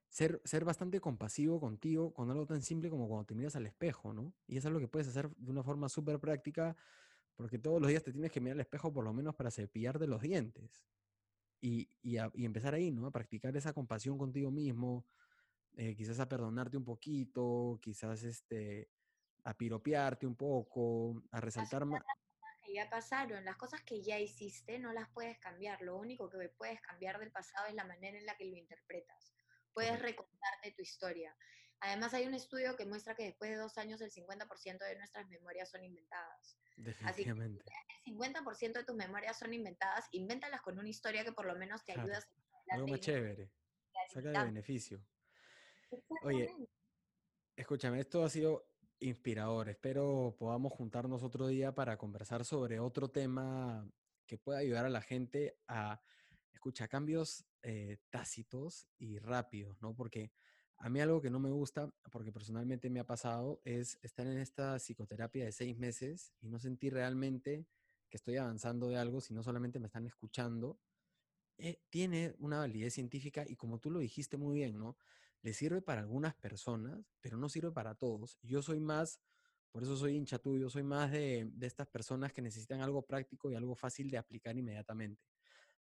[0.08, 4.12] Ser, ser bastante compasivo contigo con algo tan simple como cuando te miras al espejo,
[4.12, 4.34] ¿no?
[4.46, 6.76] Y es algo que puedes hacer de una forma súper práctica,
[7.36, 10.06] porque todos los días te tienes que mirar al espejo por lo menos para cepillarte
[10.06, 10.82] los dientes.
[11.60, 13.06] Y, y, y empezar ahí, ¿no?
[13.06, 15.04] A practicar esa compasión contigo mismo,
[15.76, 18.90] eh, quizás a perdonarte un poquito, quizás este,
[19.44, 22.02] a piropearte un poco, a resaltar más.
[22.64, 25.80] Que ya pasaron, las cosas que ya hiciste no las puedes cambiar.
[25.82, 29.32] Lo único que puedes cambiar del pasado es la manera en la que lo interpretas.
[29.72, 31.34] Puedes recontarte tu historia.
[31.80, 35.28] Además, hay un estudio que muestra que después de dos años el 50% de nuestras
[35.28, 36.58] memorias son inventadas.
[36.78, 37.64] Definitivamente.
[37.66, 41.46] Así que el 50% de tus memorias son inventadas, invéntalas con una historia que por
[41.46, 42.74] lo menos te ayuda a...
[42.74, 43.50] Algo más chévere.
[44.12, 45.04] Saca de beneficio.
[46.22, 46.54] Oye,
[47.56, 48.68] escúchame, esto ha sido
[49.00, 49.68] inspirador.
[49.68, 53.90] Espero podamos juntarnos otro día para conversar sobre otro tema
[54.26, 56.00] que pueda ayudar a la gente a
[56.52, 59.94] escuchar cambios eh, tácitos y rápidos, ¿no?
[59.94, 60.32] Porque
[60.78, 64.38] A mí algo que no me gusta, porque personalmente me ha pasado, es estar en
[64.38, 67.66] esta psicoterapia de seis meses y no sentir realmente
[68.08, 70.78] que estoy avanzando de algo, sino solamente me están escuchando.
[71.58, 74.96] Eh, tiene una validez científica y como tú lo dijiste muy bien, ¿no?
[75.42, 78.38] Le sirve para algunas personas, pero no sirve para todos.
[78.42, 79.20] Yo soy más,
[79.72, 83.50] por eso soy hincha tuyo, soy más de, de estas personas que necesitan algo práctico
[83.50, 85.24] y algo fácil de aplicar inmediatamente.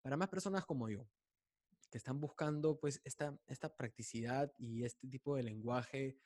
[0.02, 1.08] Para más personas como yo,
[1.90, 6.18] que están buscando pues esta, esta practicidad y este tipo de lenguaje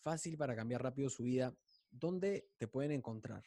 [0.00, 1.56] fácil para cambiar rápido su vida,
[1.90, 3.44] ¿dónde te pueden encontrar?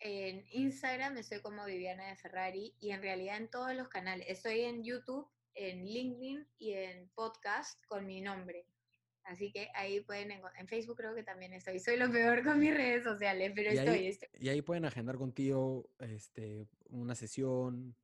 [0.00, 4.26] En Instagram estoy como Viviana de Ferrari y en realidad en todos los canales.
[4.28, 8.66] Estoy en YouTube, en LinkedIn y en podcast con mi nombre.
[9.24, 10.60] Así que ahí pueden encontrar.
[10.60, 11.80] En Facebook creo que también estoy.
[11.80, 14.28] Soy lo peor con mis redes sociales, pero y estoy, ahí, estoy.
[14.40, 17.94] Y ahí pueden agendar contigo este, una sesión.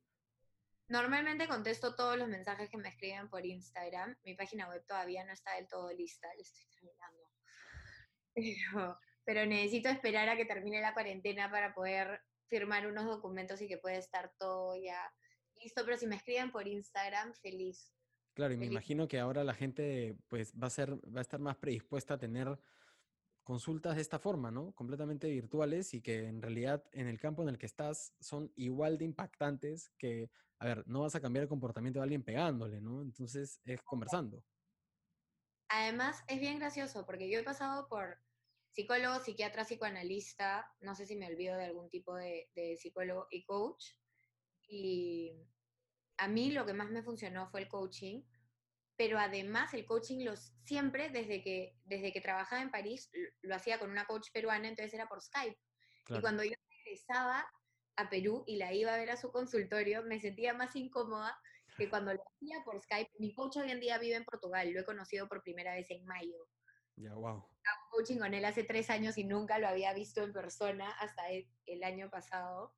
[0.88, 4.16] Normalmente contesto todos los mensajes que me escriben por Instagram.
[4.22, 7.30] Mi página web todavía no está del todo lista, la estoy terminando.
[8.34, 13.68] Pero, pero necesito esperar a que termine la cuarentena para poder firmar unos documentos y
[13.68, 15.12] que pueda estar todo ya
[15.62, 15.84] listo.
[15.84, 17.94] Pero si me escriben por Instagram, feliz.
[18.34, 18.72] Claro, y me Feliz.
[18.72, 22.18] imagino que ahora la gente pues va a ser, va a estar más predispuesta a
[22.18, 22.58] tener
[23.44, 24.72] consultas de esta forma, ¿no?
[24.72, 28.98] Completamente virtuales y que en realidad en el campo en el que estás son igual
[28.98, 33.02] de impactantes que, a ver, no vas a cambiar el comportamiento de alguien pegándole, ¿no?
[33.02, 34.42] Entonces es conversando.
[35.68, 38.18] Además, es bien gracioso porque yo he pasado por
[38.72, 43.44] psicólogo, psiquiatra, psicoanalista, no sé si me olvido de algún tipo de, de psicólogo y
[43.44, 43.84] coach.
[44.66, 45.32] Y
[46.16, 48.22] a mí lo que más me funcionó fue el coaching,
[48.96, 53.54] pero además el coaching los, siempre, desde que, desde que trabajaba en París, lo, lo
[53.54, 55.56] hacía con una coach peruana, entonces era por Skype.
[55.56, 56.22] Y Claro.
[56.22, 56.52] cuando yo
[56.84, 57.46] regresaba
[57.96, 61.38] a Perú y la iba a ver a su consultorio, me sentía más incómoda
[61.76, 63.10] que cuando lo hacía por Skype.
[63.18, 66.04] Mi coach hoy en día vive en Portugal, lo he conocido por primera vez en
[66.04, 66.48] mayo.
[66.96, 67.48] Ya, wow.
[67.90, 71.82] Coaching con él hace tres años y nunca lo había visto en persona hasta el
[71.82, 72.74] año pasado.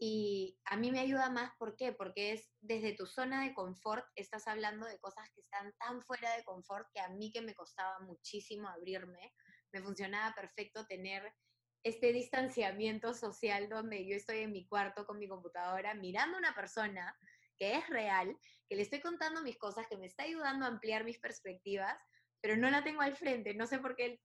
[0.00, 1.92] Y a mí me ayuda más, ¿por qué?
[1.92, 6.36] Porque es desde tu zona de confort, estás hablando de cosas que están tan fuera
[6.36, 9.34] de confort que a mí que me costaba muchísimo abrirme,
[9.72, 11.34] me funcionaba perfecto tener
[11.82, 16.54] este distanciamiento social donde yo estoy en mi cuarto con mi computadora mirando a una
[16.54, 17.16] persona
[17.56, 18.38] que es real,
[18.68, 21.96] que le estoy contando mis cosas, que me está ayudando a ampliar mis perspectivas,
[22.40, 24.20] pero no la tengo al frente, no sé por qué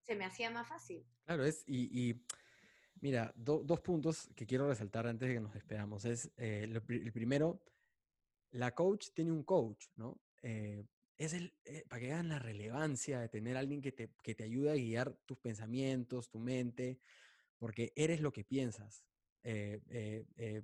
[0.00, 1.06] se me hacía más fácil.
[1.26, 2.24] Claro, es, y, y
[3.02, 6.04] mira, do- dos puntos que quiero resaltar antes de que nos despedamos.
[6.06, 7.60] Es, eh, lo el primero,
[8.52, 10.20] la coach tiene un coach, ¿no?
[10.42, 10.84] Eh,
[11.18, 14.34] es el, eh, para que vean la relevancia de tener a alguien que te, que
[14.34, 16.98] te ayude a guiar tus pensamientos, tu mente,
[17.58, 19.04] porque eres lo que piensas.
[19.44, 20.62] eh, eh, eh,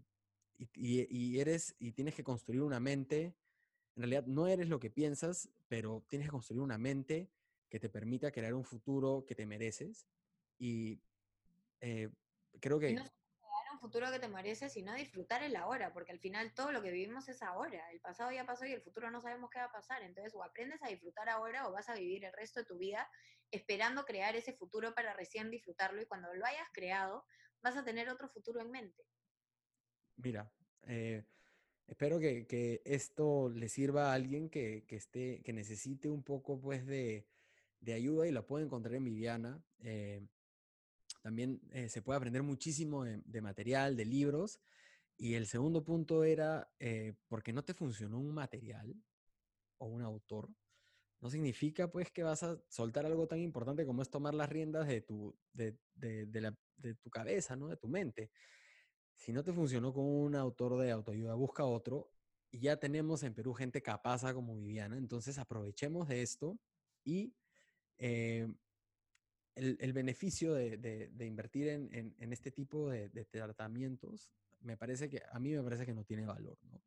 [0.59, 3.35] y- y eres, y tienes que construir una mente.
[3.97, 7.31] En realidad no eres lo que piensas, pero tienes que construir una mente
[7.71, 10.07] que te permita crear un futuro que te mereces.
[10.59, 11.01] Y
[11.81, 12.11] eh,
[12.61, 16.13] creo Y que no dar un futuro que te mereces, sino disfrutar el ahora, porque
[16.13, 17.91] al final todo lo que vivimos es ahora.
[17.91, 20.03] El pasado ya pasó y el futuro no sabemos qué va a pasar.
[20.03, 23.09] Entonces, o aprendes a disfrutar ahora o vas a vivir el resto de tu vida
[23.51, 27.25] esperando crear ese futuro para recién disfrutarlo y cuando lo hayas creado,
[27.63, 29.05] vas a tener otro futuro en mente.
[30.17, 30.53] Mira,
[30.87, 31.25] eh,
[31.87, 36.61] espero que, que esto le sirva a alguien que, que esté, que necesite un poco
[36.61, 37.27] pues de,
[37.81, 39.63] de ayuda y la puede encontrar en Viviana.
[39.81, 40.27] Eh,
[41.29, 44.61] también eh, se puede aprender muchísimo de, material, de libros.
[45.19, 48.95] Y el segundo punto era, eh, porque no te funcionó un material
[49.77, 50.49] o un autor,
[51.21, 54.89] no significa pues que vas a soltar algo tan importante como es tomar las riendas
[54.89, 57.69] de tu, de, de- de tu cabeza, ¿no?
[57.69, 58.31] De tu mente.
[59.15, 62.11] Si no te funcionó con un autor de autoayuda, busca otro.
[62.51, 66.59] Y ya tenemos en Perú gente capaz como Viviana, entonces aprovechemos de esto
[67.05, 67.35] y
[67.99, 68.49] eh,
[69.59, 74.31] el, el beneficio de, de- de invertir en, en- en este tipo de, de tratamientos,
[74.61, 76.83] me parece que a mí me parece que no tiene valor, ¿no?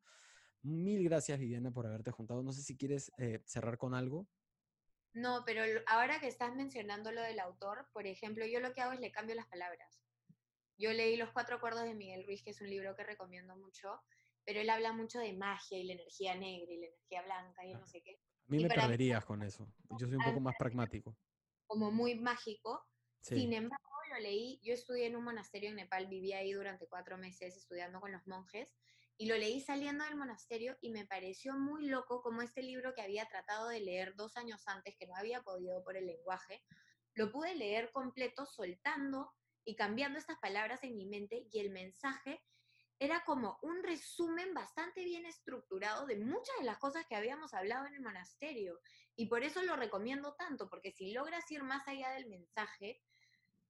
[0.62, 2.42] Mil gracias, Viviana, por haberte juntado.
[2.42, 4.28] No sé si quieres eh, cerrar con algo.
[5.12, 8.92] No, pero ahora que estás mencionando lo del autor, por ejemplo, yo lo que hago
[8.92, 10.02] es le cambio las palabras.
[10.78, 14.00] Yo leí Los Cuatro Acuerdos de Miguel Ruiz, que es un libro que recomiendo mucho,
[14.44, 17.74] pero él habla mucho de magia y la energía negra y la energía blanca y
[17.74, 19.68] no sé qué, A mí Y me mí- perderías con eso.
[19.98, 21.16] Yo soy un poco más pragmático.
[21.72, 22.86] Como muy mágico.
[23.22, 23.36] Sí.
[23.36, 27.16] Sin embargo, lo leí, yo estudié en un monasterio en Nepal, viví ahí durante cuatro
[27.16, 28.76] meses estudiando con los monjes,
[29.16, 33.00] y lo leí saliendo del monasterio y me pareció muy loco como este libro que
[33.00, 36.62] había tratado de leer dos años antes, que no había podido por el lenguaje,
[37.14, 39.32] lo pude leer completo soltando
[39.64, 42.42] y cambiando estas palabras en mi mente y el mensaje
[42.98, 47.86] era como un resumen bastante bien estructurado de muchas de las cosas que habíamos hablado
[47.86, 48.78] en el monasterio.
[49.16, 53.00] Y por eso lo recomiendo tanto, porque si logras ir más allá del mensaje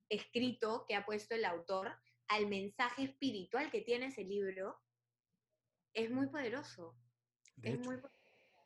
[0.09, 1.97] escrito que ha puesto el autor
[2.28, 4.80] al mensaje espiritual que tiene ese libro,
[5.95, 6.97] es muy poderoso.
[7.57, 8.01] De es hecho, muy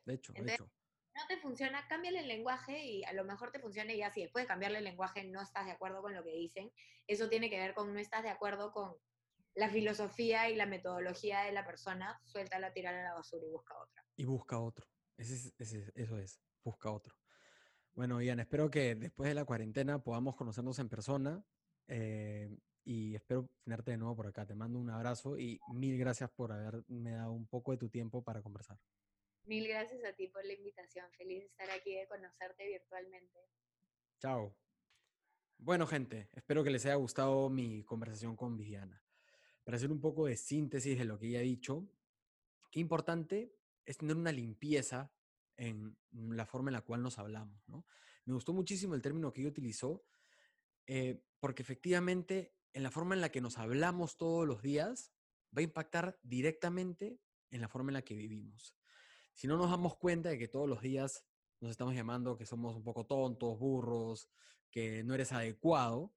[0.05, 0.71] de hecho, de hecho.
[1.15, 4.21] No te funciona, cámbiale el lenguaje y a lo mejor te funciona y ya si
[4.21, 6.71] después de cambiarle el lenguaje no estás de acuerdo con lo que dicen,
[7.07, 8.95] eso tiene que ver con no estás de acuerdo con
[9.55, 13.75] la filosofía y la metodología de la persona, suéltala, tirarla a la basura y busca
[13.79, 14.05] otra.
[14.15, 14.87] Y busca otro.
[15.17, 17.15] Ese ese eso es, busca otro.
[17.93, 21.43] Bueno, Ian, espero que después de la cuarentena podamos conocernos en persona
[21.87, 22.49] eh,
[22.83, 24.45] y espero tenerte de nuevo por acá.
[24.45, 28.23] Te mando un abrazo y mil gracias por haberme dado un poco de tu tiempo
[28.23, 28.77] para conversar.
[29.45, 31.05] Mil gracias a ti por la invitación.
[31.17, 33.39] Feliz de estar aquí, de conocerte virtualmente.
[34.19, 34.55] Chao.
[35.57, 39.01] Bueno, gente, espero que les haya gustado mi conversación con Viviana.
[39.63, 41.87] Para hacer un poco de síntesis de lo que ella ha dicho,
[42.69, 43.55] qué importante
[43.85, 45.11] es tener una limpieza
[45.57, 47.67] en la forma en la cual nos hablamos.
[47.67, 47.85] ¿no?
[48.25, 50.05] Me gustó muchísimo el término que ella utilizó,
[50.85, 55.11] eh, porque efectivamente en la forma en la que nos hablamos todos los días
[55.55, 58.75] va a impactar directamente en la forma en la que vivimos.
[59.33, 61.25] Si no nos damos cuenta de que todos los días
[61.59, 64.29] nos estamos llamando que somos un poco tontos, burros,
[64.69, 66.13] que no eres adecuado,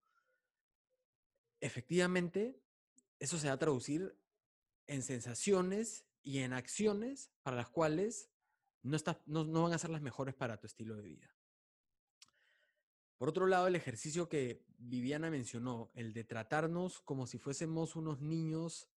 [1.61, 2.61] efectivamente
[3.19, 4.19] eso se va a traducir
[4.87, 8.30] en sensaciones y en acciones para las cuales
[8.83, 11.35] no, no, van a ser las mejores para tu estilo de vida.
[13.19, 18.21] Por otro lado, el ejercicio que Viviana mencionó, el de tratarnos como si fuésemos unos
[18.21, 18.89] niños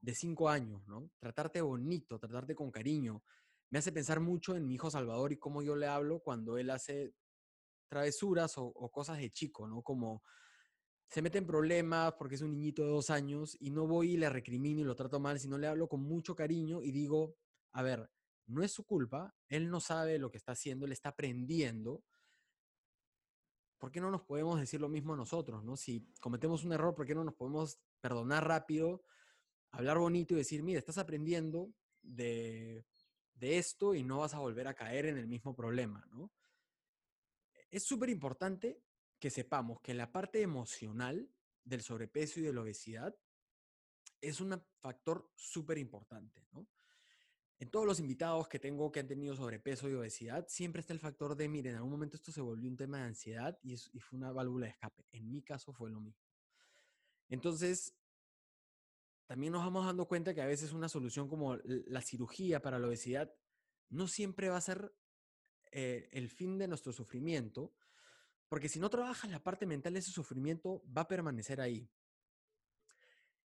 [0.00, 1.10] de cinco años, ¿no?
[1.20, 3.22] Tratarte bonito, tratarte con cariño.
[3.70, 6.70] Me hace pensar mucho en mi hijo Salvador y cómo yo le hablo cuando él
[6.70, 7.14] hace
[7.88, 9.82] travesuras o, o cosas de chico, ¿no?
[9.82, 10.24] Como
[11.10, 14.16] se mete en problemas porque es un niñito de dos años y no voy y
[14.16, 17.36] le recrimino y lo trato mal, sino le hablo con mucho cariño y digo,
[17.72, 18.08] a ver,
[18.46, 22.04] no es su culpa, él no sabe lo que está haciendo, él está aprendiendo.
[23.78, 25.64] ¿Por qué no nos podemos decir lo mismo a nosotros?
[25.64, 25.76] ¿no?
[25.76, 29.04] Si cometemos un error, ¿por qué no nos podemos perdonar rápido,
[29.70, 31.72] hablar bonito y decir, mira, estás aprendiendo
[32.02, 32.84] de,
[33.34, 36.04] de esto y no vas a volver a caer en el mismo problema?
[36.10, 36.30] ¿no?
[37.70, 38.82] Es súper importante
[39.18, 41.30] que sepamos que la parte emocional
[41.62, 43.14] del sobrepeso y de la obesidad
[44.20, 46.66] es un factor súper importante, ¿no?
[47.60, 50.98] En todos los invitados que tengo que han tenido sobrepeso y obesidad, siempre está el
[50.98, 54.18] factor de, miren, en algún momento esto se volvió un tema de ansiedad y, fue
[54.18, 55.04] una válvula de escape.
[55.12, 56.24] En mi caso fue lo mismo.
[57.28, 57.94] Entonces,
[59.26, 62.88] también nos vamos dando cuenta que a veces una solución como la cirugía para la
[62.88, 63.30] obesidad
[63.90, 64.94] no siempre va a ser
[65.70, 67.74] eh, el fin de nuestro sufrimiento,
[68.48, 71.90] porque si no trabajas la parte mental, ese sufrimiento va a permanecer ahí.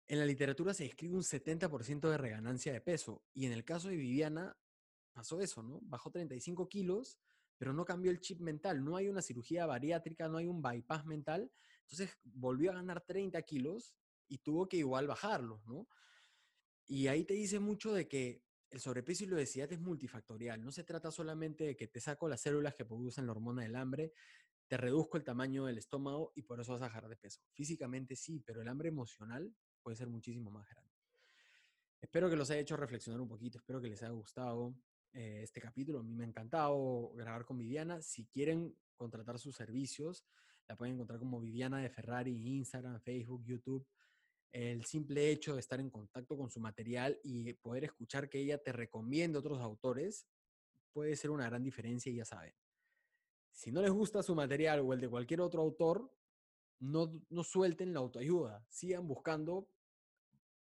[0.08, 3.88] En la literatura se describe un 70% de reganancia de peso y en el caso
[3.88, 4.58] de Viviana
[5.14, 5.80] pasó eso, ¿no?
[5.84, 7.20] Bajó 35 kilos,
[7.58, 11.06] pero no cambió el chip mental, no hay una cirugía bariátrica, no hay un bypass
[11.06, 11.52] mental,
[11.84, 13.96] entonces volvió a ganar 30 kilos
[14.28, 15.88] y tuvo que igual bajarlos, ¿no?
[16.86, 20.72] Y ahí te dice mucho de que el sobrepeso y la obesidad es multifactorial, no
[20.72, 24.14] se trata solamente de que te saco las células que producen la hormona del hambre,
[24.68, 27.42] te reduzco el tamaño del estómago y por eso vas a bajar de peso.
[27.52, 29.54] Físicamente sí, pero el hambre emocional
[29.84, 30.92] puede ser muchísimo más grande.
[32.02, 34.76] Espero que los haya hecho reflexionar un poquito, espero que les haya gustado
[35.14, 36.00] eh, este capítulo.
[36.00, 38.02] A mí me ha encantado grabar con Viviana.
[38.02, 40.26] Si quieren contratar sus servicios,
[40.68, 43.88] la pueden encontrar como Viviana de Ferrari Instagram, Facebook, YouTube.
[44.52, 48.58] El simple hecho de estar en contacto con su material y poder escuchar que ella
[48.58, 50.28] te recomiende otros autores
[50.92, 52.54] puede ser una gran diferencia y ya saben.
[53.52, 56.12] Si no les gusta su material o el de cualquier otro autor,
[56.84, 59.70] no, suelten la autoayuda, sigan buscando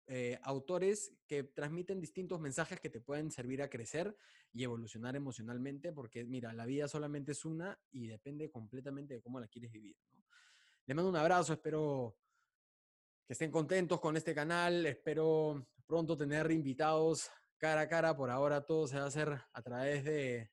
[0.06, 4.16] eh, autores que transmiten distintos mensajes que te pueden servir a crecer
[4.52, 9.40] y evolucionar emocionalmente, porque mira, la vida solamente es una y depende completamente de cómo
[9.40, 9.98] la quieres vivir.
[10.12, 10.24] ¿no?
[10.86, 12.16] Les mando un abrazo, espero
[13.26, 18.66] que estén contentos con este canal, espero pronto tener invitados cara a cara, por ahora
[18.66, 20.52] todo se va a hacer a través de,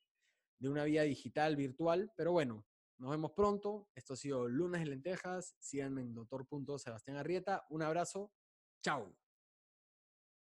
[0.59, 2.65] de una vía digital, virtual, pero bueno,
[3.01, 3.89] nos vemos pronto.
[3.95, 5.57] Esto ha sido Lunes de Lentejas.
[5.59, 7.67] Síganme en doctor.sebastián Arrieta.
[7.71, 8.31] Un abrazo.
[8.83, 9.20] Chao.